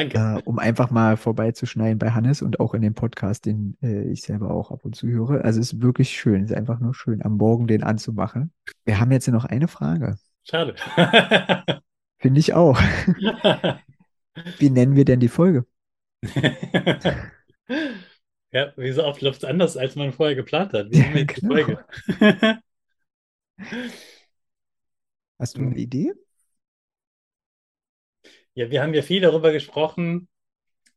Danke. 0.01 0.19
Äh, 0.19 0.43
um 0.45 0.59
einfach 0.59 0.91
mal 0.91 1.17
vorbeizuschneiden 1.17 1.99
bei 1.99 2.11
Hannes 2.11 2.43
und 2.43 2.59
auch 2.61 2.75
in 2.75 2.83
dem 2.83 2.95
Podcast, 2.95 3.47
den 3.47 3.77
äh, 3.83 4.11
ich 4.11 4.23
selber 4.23 4.51
auch 4.51 4.71
ab 4.71 4.85
und 4.85 4.97
zu 4.97 5.07
höre. 5.09 5.45
Also 5.45 5.61
es 5.61 5.73
ist 5.75 5.83
wirklich 5.83 6.11
schön, 6.11 6.45
es 6.45 6.51
ist 6.51 6.57
einfach 6.57 6.81
nur 6.81 6.95
schön, 6.95 7.23
am 7.23 7.37
Morgen 7.37 7.67
den 7.67 7.83
anzumachen. 7.83 8.53
Wir 8.85 8.99
haben 8.99 9.13
jetzt 9.13 9.29
noch 9.29 9.45
eine 9.45 9.69
Frage. 9.69 10.17
Schade. 10.45 10.75
Finde 12.19 12.41
ich 12.41 12.55
auch. 12.55 12.81
Wie 14.59 14.71
nennen 14.71 14.97
wir 14.97 15.05
denn 15.05 15.21
die 15.21 15.29
Folge? 15.29 15.67
ja, 18.53 18.73
wie 18.77 18.93
so 18.93 19.05
oft 19.05 19.23
läuft 19.23 19.43
es 19.43 19.49
anders, 19.49 19.77
als 19.79 19.97
man 19.97 20.13
vorher 20.13 20.37
geplant 20.37 20.73
hat. 20.73 20.91
Wie 20.91 20.99
nennen 20.99 21.15
wir 21.15 21.27
die 21.27 21.35
genau. 21.35 21.55
Folge? 21.55 21.85
Hast 25.39 25.57
du 25.57 25.63
eine 25.63 25.77
Idee? 25.77 26.13
Ja, 28.55 28.71
wir 28.71 28.83
haben 28.83 28.95
ja 28.95 29.03
viel 29.03 29.21
darüber 29.21 29.53
gesprochen, 29.53 30.29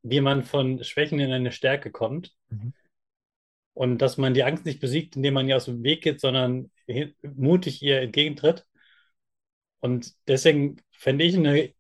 wie 0.02 0.22
man 0.22 0.44
von 0.44 0.84
Schwächen 0.84 1.20
in 1.20 1.32
eine 1.32 1.52
Stärke 1.52 1.92
kommt. 1.92 2.34
Mhm. 2.50 2.74
Und 3.74 3.98
dass 4.00 4.18
man 4.18 4.34
die 4.34 4.44
Angst 4.44 4.66
nicht 4.66 4.80
besiegt, 4.80 5.16
indem 5.16 5.34
man 5.34 5.48
ihr 5.48 5.58
aus 5.58 5.66
dem 5.66 5.84
Weg 5.84 6.04
geht, 6.04 6.22
sondern 6.22 6.72
mutig 7.24 7.82
ihr 7.82 8.02
entgegentritt. 8.02 8.66
Und 9.80 10.14
deswegen 10.28 10.78
fände 10.92 11.26
ich 11.26 11.36
eine 11.36 11.74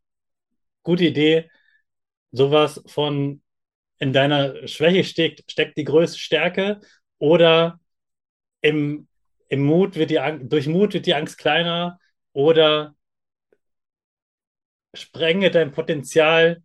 gute 0.81 1.05
Idee, 1.05 1.49
sowas 2.31 2.83
von 2.87 3.41
in 3.99 4.11
deiner 4.11 4.67
Schwäche 4.67 5.03
steckt, 5.03 5.49
steckt 5.49 5.77
die 5.77 5.85
größte 5.85 6.19
Stärke 6.19 6.81
oder 7.19 7.79
im, 8.61 9.07
im 9.47 9.63
Mut 9.63 9.95
wird 9.95 10.09
die 10.09 10.19
Angst, 10.19 10.51
durch 10.51 10.67
Mut 10.67 10.93
wird 10.93 11.05
die 11.05 11.13
Angst 11.13 11.37
kleiner 11.37 11.99
oder 12.33 12.95
sprenge 14.93 15.51
dein 15.51 15.71
Potenzial, 15.71 16.61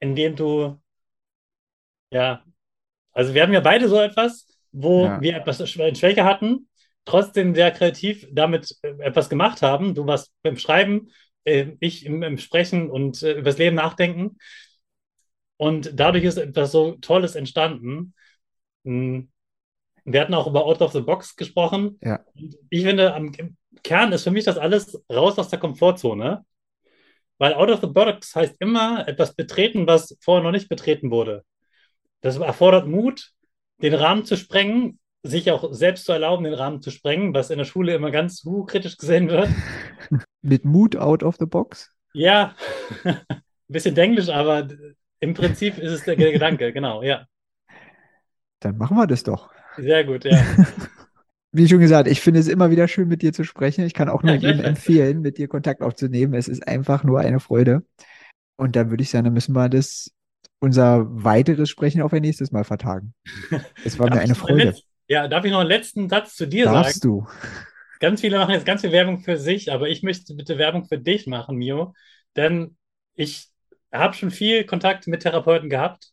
indem 0.00 0.36
du, 0.36 0.80
ja, 2.10 2.44
also 3.12 3.34
wir 3.34 3.42
haben 3.42 3.52
ja 3.52 3.60
beide 3.60 3.88
so 3.88 4.00
etwas, 4.00 4.46
wo 4.72 5.04
Ja. 5.04 5.20
wir 5.20 5.36
etwas 5.36 5.60
Schwä- 5.60 5.94
Schwäche 5.94 6.24
hatten, 6.24 6.68
trotzdem 7.04 7.54
sehr 7.54 7.70
kreativ 7.70 8.26
damit 8.32 8.76
äh, 8.82 8.94
etwas 9.00 9.28
gemacht 9.28 9.62
haben. 9.62 9.94
Du 9.94 10.06
warst 10.06 10.32
beim 10.42 10.56
Schreiben, 10.56 11.10
äh, 11.44 11.72
ich 11.80 12.06
im, 12.06 12.22
im 12.22 12.38
Sprechen 12.38 12.90
und 12.90 13.22
äh, 13.22 13.32
übers 13.34 13.58
Leben 13.58 13.76
nachdenken. 13.76 14.38
Und 15.56 15.92
dadurch 15.94 16.24
ist 16.24 16.38
etwas 16.38 16.72
so 16.72 16.92
Tolles 16.96 17.34
entstanden. 17.34 18.14
Hm. 18.84 19.30
Wir 20.04 20.20
hatten 20.20 20.34
auch 20.34 20.48
über 20.48 20.64
Out 20.64 20.80
of 20.82 20.92
the 20.92 21.00
Box 21.00 21.36
gesprochen. 21.36 21.98
Ja. 22.02 22.24
Ich 22.70 22.82
finde, 22.82 23.14
am 23.14 23.30
Kern 23.82 24.12
ist 24.12 24.24
für 24.24 24.30
mich 24.30 24.44
das 24.44 24.58
alles 24.58 25.02
raus 25.10 25.38
aus 25.38 25.48
der 25.48 25.58
Komfortzone. 25.58 26.44
Weil 27.38 27.54
Out 27.54 27.70
of 27.70 27.80
the 27.80 27.86
Box 27.88 28.36
heißt 28.36 28.56
immer 28.60 29.08
etwas 29.08 29.34
betreten, 29.34 29.86
was 29.86 30.16
vorher 30.20 30.44
noch 30.44 30.52
nicht 30.52 30.68
betreten 30.68 31.10
wurde. 31.10 31.44
Das 32.20 32.36
erfordert 32.36 32.86
Mut, 32.86 33.32
den 33.82 33.94
Rahmen 33.94 34.24
zu 34.24 34.36
sprengen, 34.36 35.00
sich 35.24 35.50
auch 35.50 35.72
selbst 35.72 36.04
zu 36.04 36.12
erlauben, 36.12 36.44
den 36.44 36.54
Rahmen 36.54 36.82
zu 36.82 36.90
sprengen, 36.90 37.34
was 37.34 37.50
in 37.50 37.58
der 37.58 37.64
Schule 37.64 37.94
immer 37.94 38.10
ganz 38.10 38.44
uh, 38.44 38.64
kritisch 38.64 38.96
gesehen 38.96 39.28
wird. 39.28 39.48
Mit 40.42 40.64
Mut 40.64 40.96
out 40.96 41.22
of 41.22 41.36
the 41.38 41.46
box? 41.46 41.90
Ja, 42.12 42.54
ein 43.04 43.42
bisschen 43.68 43.96
Englisch, 43.96 44.28
aber 44.28 44.68
im 45.20 45.34
Prinzip 45.34 45.78
ist 45.78 45.92
es 45.92 46.04
der 46.04 46.16
Gedanke, 46.16 46.72
genau, 46.72 47.02
ja. 47.02 47.26
Dann 48.60 48.76
machen 48.76 48.96
wir 48.96 49.06
das 49.06 49.22
doch. 49.22 49.50
Sehr 49.76 50.04
gut, 50.04 50.24
ja. 50.24 50.40
Wie 51.52 51.68
schon 51.68 51.80
gesagt, 51.80 52.08
ich 52.08 52.20
finde 52.20 52.40
es 52.40 52.48
immer 52.48 52.70
wieder 52.70 52.88
schön, 52.88 53.08
mit 53.08 53.20
dir 53.20 53.32
zu 53.32 53.44
sprechen. 53.44 53.84
Ich 53.84 53.92
kann 53.92 54.08
auch 54.08 54.22
nur 54.22 54.34
jedem 54.34 54.60
empfehlen, 54.64 55.20
mit 55.20 55.36
dir 55.36 55.48
Kontakt 55.48 55.82
aufzunehmen. 55.82 56.34
Es 56.34 56.48
ist 56.48 56.66
einfach 56.66 57.04
nur 57.04 57.20
eine 57.20 57.40
Freude. 57.40 57.84
Und 58.56 58.74
dann 58.74 58.90
würde 58.90 59.02
ich 59.02 59.10
sagen, 59.10 59.24
dann 59.24 59.34
müssen 59.34 59.54
wir 59.54 59.68
das, 59.68 60.10
unser 60.60 61.06
weiteres 61.10 61.68
Sprechen 61.68 62.00
auf 62.00 62.12
ein 62.12 62.22
nächstes 62.22 62.52
Mal 62.52 62.64
vertagen. 62.64 63.14
Es 63.84 63.98
war 63.98 64.08
mir 64.14 64.20
eine 64.20 64.34
Freude. 64.34 64.74
ja, 65.08 65.28
darf 65.28 65.44
ich 65.44 65.52
noch 65.52 65.60
einen 65.60 65.68
letzten 65.68 66.08
Satz 66.08 66.36
zu 66.36 66.46
dir 66.46 66.64
Darfst 66.64 67.02
sagen? 67.02 67.24
du? 67.24 67.26
Ganz 68.00 68.20
viele 68.20 68.38
machen 68.38 68.54
jetzt 68.54 68.66
ganz 68.66 68.80
viel 68.80 68.92
Werbung 68.92 69.20
für 69.20 69.36
sich, 69.36 69.70
aber 69.70 69.88
ich 69.88 70.02
möchte 70.02 70.34
bitte 70.34 70.58
Werbung 70.58 70.86
für 70.86 70.98
dich 70.98 71.26
machen, 71.26 71.56
Mio. 71.56 71.94
Denn 72.34 72.76
ich 73.14 73.50
habe 73.92 74.14
schon 74.14 74.30
viel 74.30 74.64
Kontakt 74.64 75.06
mit 75.06 75.22
Therapeuten 75.22 75.68
gehabt 75.68 76.12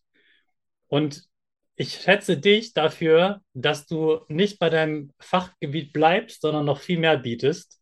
und 0.88 1.29
ich 1.80 1.94
schätze 1.94 2.38
dich 2.38 2.74
dafür, 2.74 3.42
dass 3.54 3.88
du 3.88 4.20
nicht 4.28 4.60
bei 4.60 4.70
deinem 4.70 5.14
Fachgebiet 5.18 5.94
bleibst, 5.94 6.42
sondern 6.42 6.66
noch 6.66 6.82
viel 6.82 7.00
mehr 7.00 7.18
bietest. 7.18 7.80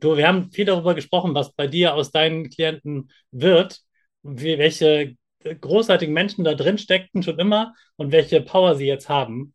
Du, 0.00 0.16
wir 0.16 0.26
haben 0.26 0.50
viel 0.50 0.64
darüber 0.64 0.94
gesprochen, 0.96 1.32
was 1.32 1.54
bei 1.54 1.68
dir 1.68 1.94
aus 1.94 2.10
deinen 2.10 2.50
Klienten 2.50 3.12
wird, 3.30 3.82
wie, 4.22 4.58
welche 4.58 5.16
großartigen 5.44 6.12
Menschen 6.12 6.42
da 6.42 6.54
drin 6.54 6.76
steckten 6.76 7.22
schon 7.22 7.38
immer 7.38 7.74
und 7.96 8.10
welche 8.10 8.40
Power 8.42 8.74
sie 8.74 8.86
jetzt 8.86 9.08
haben. 9.08 9.54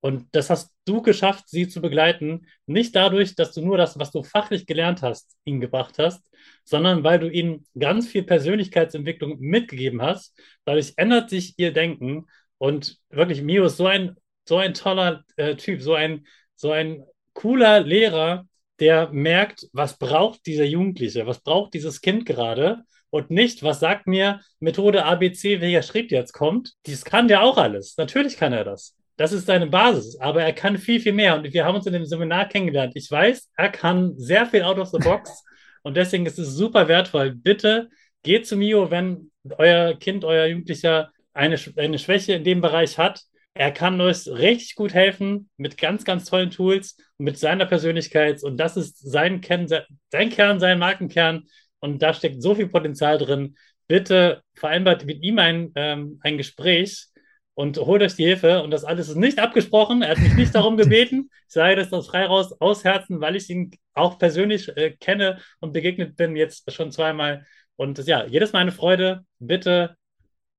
Und 0.00 0.28
das 0.30 0.48
hast 0.48 0.72
du 0.84 1.02
geschafft, 1.02 1.48
sie 1.48 1.66
zu 1.68 1.80
begleiten, 1.80 2.46
nicht 2.66 2.94
dadurch, 2.94 3.34
dass 3.34 3.52
du 3.52 3.60
nur 3.60 3.76
das, 3.76 3.98
was 3.98 4.12
du 4.12 4.22
fachlich 4.22 4.66
gelernt 4.66 5.02
hast, 5.02 5.36
ihnen 5.44 5.60
gebracht 5.60 5.98
hast, 5.98 6.22
sondern 6.64 7.02
weil 7.02 7.18
du 7.18 7.28
ihnen 7.28 7.66
ganz 7.76 8.06
viel 8.06 8.22
Persönlichkeitsentwicklung 8.22 9.40
mitgegeben 9.40 10.00
hast. 10.00 10.38
Dadurch 10.64 10.92
ändert 10.96 11.30
sich 11.30 11.54
ihr 11.58 11.72
Denken 11.72 12.26
und 12.58 12.98
wirklich, 13.10 13.42
Mio 13.42 13.66
ist 13.66 13.76
so 13.76 13.86
ein, 13.86 14.16
so 14.48 14.58
ein 14.58 14.74
toller 14.74 15.24
äh, 15.36 15.56
Typ, 15.56 15.82
so 15.82 15.94
ein, 15.94 16.26
so 16.54 16.72
ein 16.72 17.04
cooler 17.34 17.80
Lehrer, 17.80 18.46
der 18.80 19.10
merkt, 19.10 19.66
was 19.72 19.98
braucht 19.98 20.46
dieser 20.46 20.64
Jugendliche, 20.64 21.26
was 21.26 21.40
braucht 21.40 21.74
dieses 21.74 22.00
Kind 22.00 22.26
gerade 22.26 22.84
und 23.10 23.30
nicht, 23.30 23.62
was 23.62 23.80
sagt 23.80 24.06
mir 24.06 24.40
Methode 24.60 25.04
ABC, 25.04 25.60
welcher 25.60 25.82
Schritt 25.82 26.10
jetzt 26.10 26.32
kommt. 26.32 26.74
Dies 26.86 27.04
kann 27.04 27.28
der 27.28 27.42
auch 27.42 27.56
alles. 27.56 27.96
Natürlich 27.96 28.36
kann 28.36 28.52
er 28.52 28.64
das. 28.64 28.94
Das 29.16 29.32
ist 29.32 29.46
seine 29.46 29.66
Basis, 29.66 30.20
aber 30.20 30.42
er 30.42 30.52
kann 30.52 30.76
viel, 30.76 31.00
viel 31.00 31.14
mehr. 31.14 31.36
Und 31.36 31.50
wir 31.52 31.64
haben 31.64 31.74
uns 31.74 31.86
in 31.86 31.94
dem 31.94 32.04
Seminar 32.04 32.48
kennengelernt. 32.48 32.92
Ich 32.94 33.10
weiß, 33.10 33.50
er 33.56 33.70
kann 33.70 34.14
sehr 34.18 34.44
viel 34.44 34.62
out 34.62 34.78
of 34.78 34.90
the 34.90 34.98
box 34.98 35.42
und 35.82 35.96
deswegen 35.96 36.26
ist 36.26 36.38
es 36.38 36.54
super 36.54 36.88
wertvoll. 36.88 37.34
Bitte 37.34 37.88
geht 38.22 38.46
zu 38.46 38.56
Mio, 38.56 38.90
wenn 38.90 39.30
euer 39.56 39.94
Kind, 39.94 40.24
euer 40.24 40.46
Jugendlicher 40.46 41.10
eine, 41.36 41.58
eine 41.76 41.98
Schwäche 41.98 42.32
in 42.34 42.44
dem 42.44 42.60
Bereich 42.60 42.98
hat. 42.98 43.22
Er 43.54 43.70
kann 43.70 44.00
euch 44.00 44.26
richtig 44.26 44.74
gut 44.74 44.92
helfen 44.92 45.48
mit 45.56 45.78
ganz, 45.78 46.04
ganz 46.04 46.24
tollen 46.28 46.50
Tools, 46.50 46.96
mit 47.18 47.38
seiner 47.38 47.66
Persönlichkeit. 47.66 48.42
Und 48.42 48.58
das 48.58 48.76
ist 48.76 48.98
sein 48.98 49.40
Kern, 49.40 49.66
sein 49.68 50.30
Kern, 50.30 50.60
sein 50.60 50.78
Markenkern. 50.78 51.44
Und 51.80 52.02
da 52.02 52.12
steckt 52.12 52.42
so 52.42 52.54
viel 52.54 52.68
Potenzial 52.68 53.18
drin. 53.18 53.56
Bitte 53.86 54.42
vereinbart 54.54 55.04
mit 55.04 55.22
ihm 55.22 55.38
ein, 55.38 55.72
ähm, 55.74 56.18
ein 56.22 56.36
Gespräch 56.36 57.06
und 57.54 57.78
holt 57.78 58.02
euch 58.02 58.14
die 58.14 58.24
Hilfe. 58.24 58.62
Und 58.62 58.70
das 58.70 58.84
alles 58.84 59.08
ist 59.08 59.16
nicht 59.16 59.38
abgesprochen. 59.38 60.02
Er 60.02 60.10
hat 60.10 60.18
mich 60.18 60.34
nicht 60.34 60.54
darum 60.54 60.76
gebeten. 60.76 61.30
Ich 61.48 61.54
sage 61.54 61.76
das 61.76 61.92
aus 61.92 62.08
frei 62.08 62.26
raus, 62.26 62.52
aus 62.60 62.84
Herzen, 62.84 63.20
weil 63.20 63.36
ich 63.36 63.48
ihn 63.48 63.70
auch 63.94 64.18
persönlich 64.18 64.68
äh, 64.76 64.90
kenne 64.98 65.38
und 65.60 65.72
begegnet 65.72 66.16
bin, 66.16 66.36
jetzt 66.36 66.70
schon 66.72 66.92
zweimal. 66.92 67.46
Und 67.76 67.98
ja, 68.06 68.26
jedes 68.26 68.52
Mal 68.52 68.60
eine 68.60 68.72
Freude. 68.72 69.24
Bitte 69.38 69.96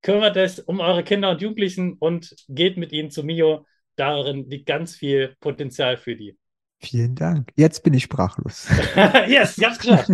kümmert 0.01 0.37
euch 0.37 0.67
um 0.67 0.79
eure 0.79 1.03
Kinder 1.03 1.31
und 1.31 1.41
Jugendlichen 1.41 1.93
und 1.93 2.35
geht 2.47 2.77
mit 2.77 2.91
ihnen 2.91 3.11
zu 3.11 3.23
Mio. 3.23 3.65
Darin 3.95 4.49
liegt 4.49 4.67
ganz 4.67 4.95
viel 4.95 5.35
Potenzial 5.39 5.97
für 5.97 6.15
die. 6.15 6.37
Vielen 6.79 7.15
Dank. 7.15 7.51
Jetzt 7.55 7.83
bin 7.83 7.93
ich 7.93 8.03
sprachlos. 8.03 8.67
yes, 9.27 9.57
ich 9.57 9.65
hab's 9.65 9.79
geschafft. 9.79 10.11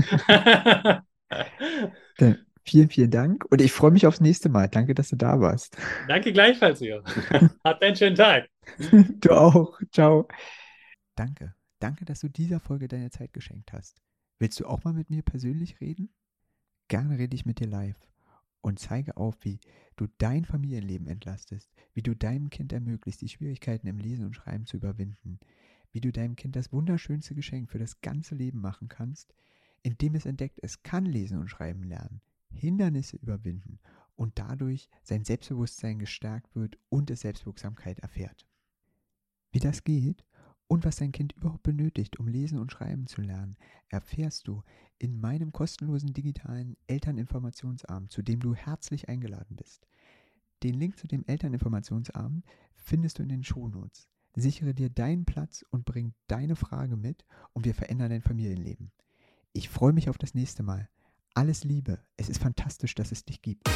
Dann 2.18 2.46
vielen, 2.64 2.90
vielen 2.90 3.12
Dank 3.12 3.44
und 3.50 3.60
ich 3.60 3.74
freue 3.74 3.92
mich 3.92 4.08
aufs 4.08 4.22
nächste 4.22 4.48
Mal. 4.48 4.70
Danke, 4.70 4.94
dass 4.96 5.10
du 5.10 5.18
da 5.18 5.40
warst. 5.42 5.78
Danke 6.08 6.32
gleichfalls, 6.32 6.80
Mio. 6.80 7.02
Habt 7.64 7.84
einen 7.84 7.96
schönen 7.96 8.16
Tag. 8.16 8.48
Du 9.20 9.32
auch. 9.32 9.78
Ciao. 9.92 10.28
Danke. 11.16 11.54
Danke, 11.80 12.06
dass 12.06 12.22
du 12.22 12.30
dieser 12.30 12.62
Folge 12.62 12.88
deine 12.88 13.10
Zeit 13.10 13.34
geschenkt 13.34 13.74
hast. 13.74 14.02
Willst 14.40 14.60
du 14.60 14.66
auch 14.66 14.86
mal 14.86 14.94
mit 14.94 15.10
mir 15.10 15.22
persönlich 15.22 15.82
reden? 15.82 16.14
Gerne 16.88 17.18
rede 17.18 17.36
ich 17.36 17.46
mit 17.46 17.60
dir 17.60 17.68
live 17.68 18.13
und 18.64 18.80
zeige 18.80 19.18
auf, 19.18 19.36
wie 19.42 19.60
du 19.98 20.08
dein 20.18 20.46
Familienleben 20.46 21.06
entlastest, 21.08 21.70
wie 21.94 22.02
du 22.02 22.16
deinem 22.16 22.50
Kind 22.50 22.74
ermöglicht, 22.74 23.22
die 23.22 23.30
Schwierigkeiten 23.30 23.88
im 23.88 24.00
Lesen 24.00 24.26
und 24.26 24.36
Schreiben 24.36 24.66
zu 24.66 24.78
überwinden, 24.78 25.40
wie 25.92 26.00
du 26.00 26.12
deinem 26.12 26.36
Kind 26.36 26.56
das 26.56 26.72
wunderschönste 26.72 27.36
Geschenk 27.36 27.70
für 27.70 27.78
das 27.78 28.02
ganze 28.02 28.36
Leben 28.36 28.62
machen 28.62 28.88
kannst, 28.88 29.36
indem 29.84 30.16
es 30.16 30.26
entdeckt, 30.26 30.60
es 30.64 30.82
kann 30.82 31.06
lesen 31.06 31.40
und 31.40 31.50
schreiben 31.50 31.84
lernen, 31.84 32.22
Hindernisse 32.52 33.18
überwinden 33.18 33.80
und 34.16 34.40
dadurch 34.40 34.90
sein 35.04 35.26
Selbstbewusstsein 35.26 36.00
gestärkt 36.00 36.56
wird 36.56 36.80
und 36.88 37.12
es 37.12 37.20
Selbstwirksamkeit 37.20 38.00
erfährt. 38.00 38.48
Wie 39.52 39.60
das 39.60 39.84
geht 39.84 40.24
und 40.68 40.86
was 40.86 40.96
dein 40.96 41.12
Kind 41.12 41.34
überhaupt 41.34 41.64
benötigt, 41.64 42.20
um 42.20 42.28
lesen 42.28 42.58
und 42.58 42.72
schreiben 42.72 43.08
zu 43.08 43.22
lernen, 43.22 43.58
erfährst 43.90 44.48
du 44.48 44.64
in 44.98 45.20
meinem 45.20 45.52
kostenlosen 45.52 46.14
digitalen 46.14 46.78
Elterninformationsabend, 46.88 48.12
zu 48.12 48.22
dem 48.22 48.40
du 48.40 48.56
herzlich 48.56 49.10
eingeladen 49.10 49.56
bist. 49.56 49.86
Den 50.64 50.76
Link 50.76 50.98
zu 50.98 51.08
dem 51.08 51.26
Elterninformationsabend 51.26 52.46
findest 52.76 53.20
du 53.20 53.24
in 53.24 53.30
den 53.30 53.44
Shownotes. 53.44 54.08
Sichere 54.36 54.74
dir 54.74 54.90
deinen 54.90 55.26
Platz 55.26 55.64
und 55.70 55.86
bring 55.86 56.14
deine 56.28 56.56
Frage 56.56 56.96
mit 56.96 57.26
und 57.54 57.66
wir 57.66 57.76
verändern 57.76 58.10
dein 58.10 58.22
Familienleben. 58.22 58.92
Ich 59.52 59.70
freue 59.70 59.94
mich 59.94 60.10
auf 60.10 60.18
das 60.18 60.34
nächste 60.34 60.64
Mal. 60.64 60.90
Alles 61.36 61.64
Liebe. 61.64 62.00
Es 62.18 62.30
ist 62.30 62.42
fantastisch, 62.42 62.96
dass 62.96 63.12
es 63.12 63.26
dich 63.26 63.42
gibt. 63.42 63.70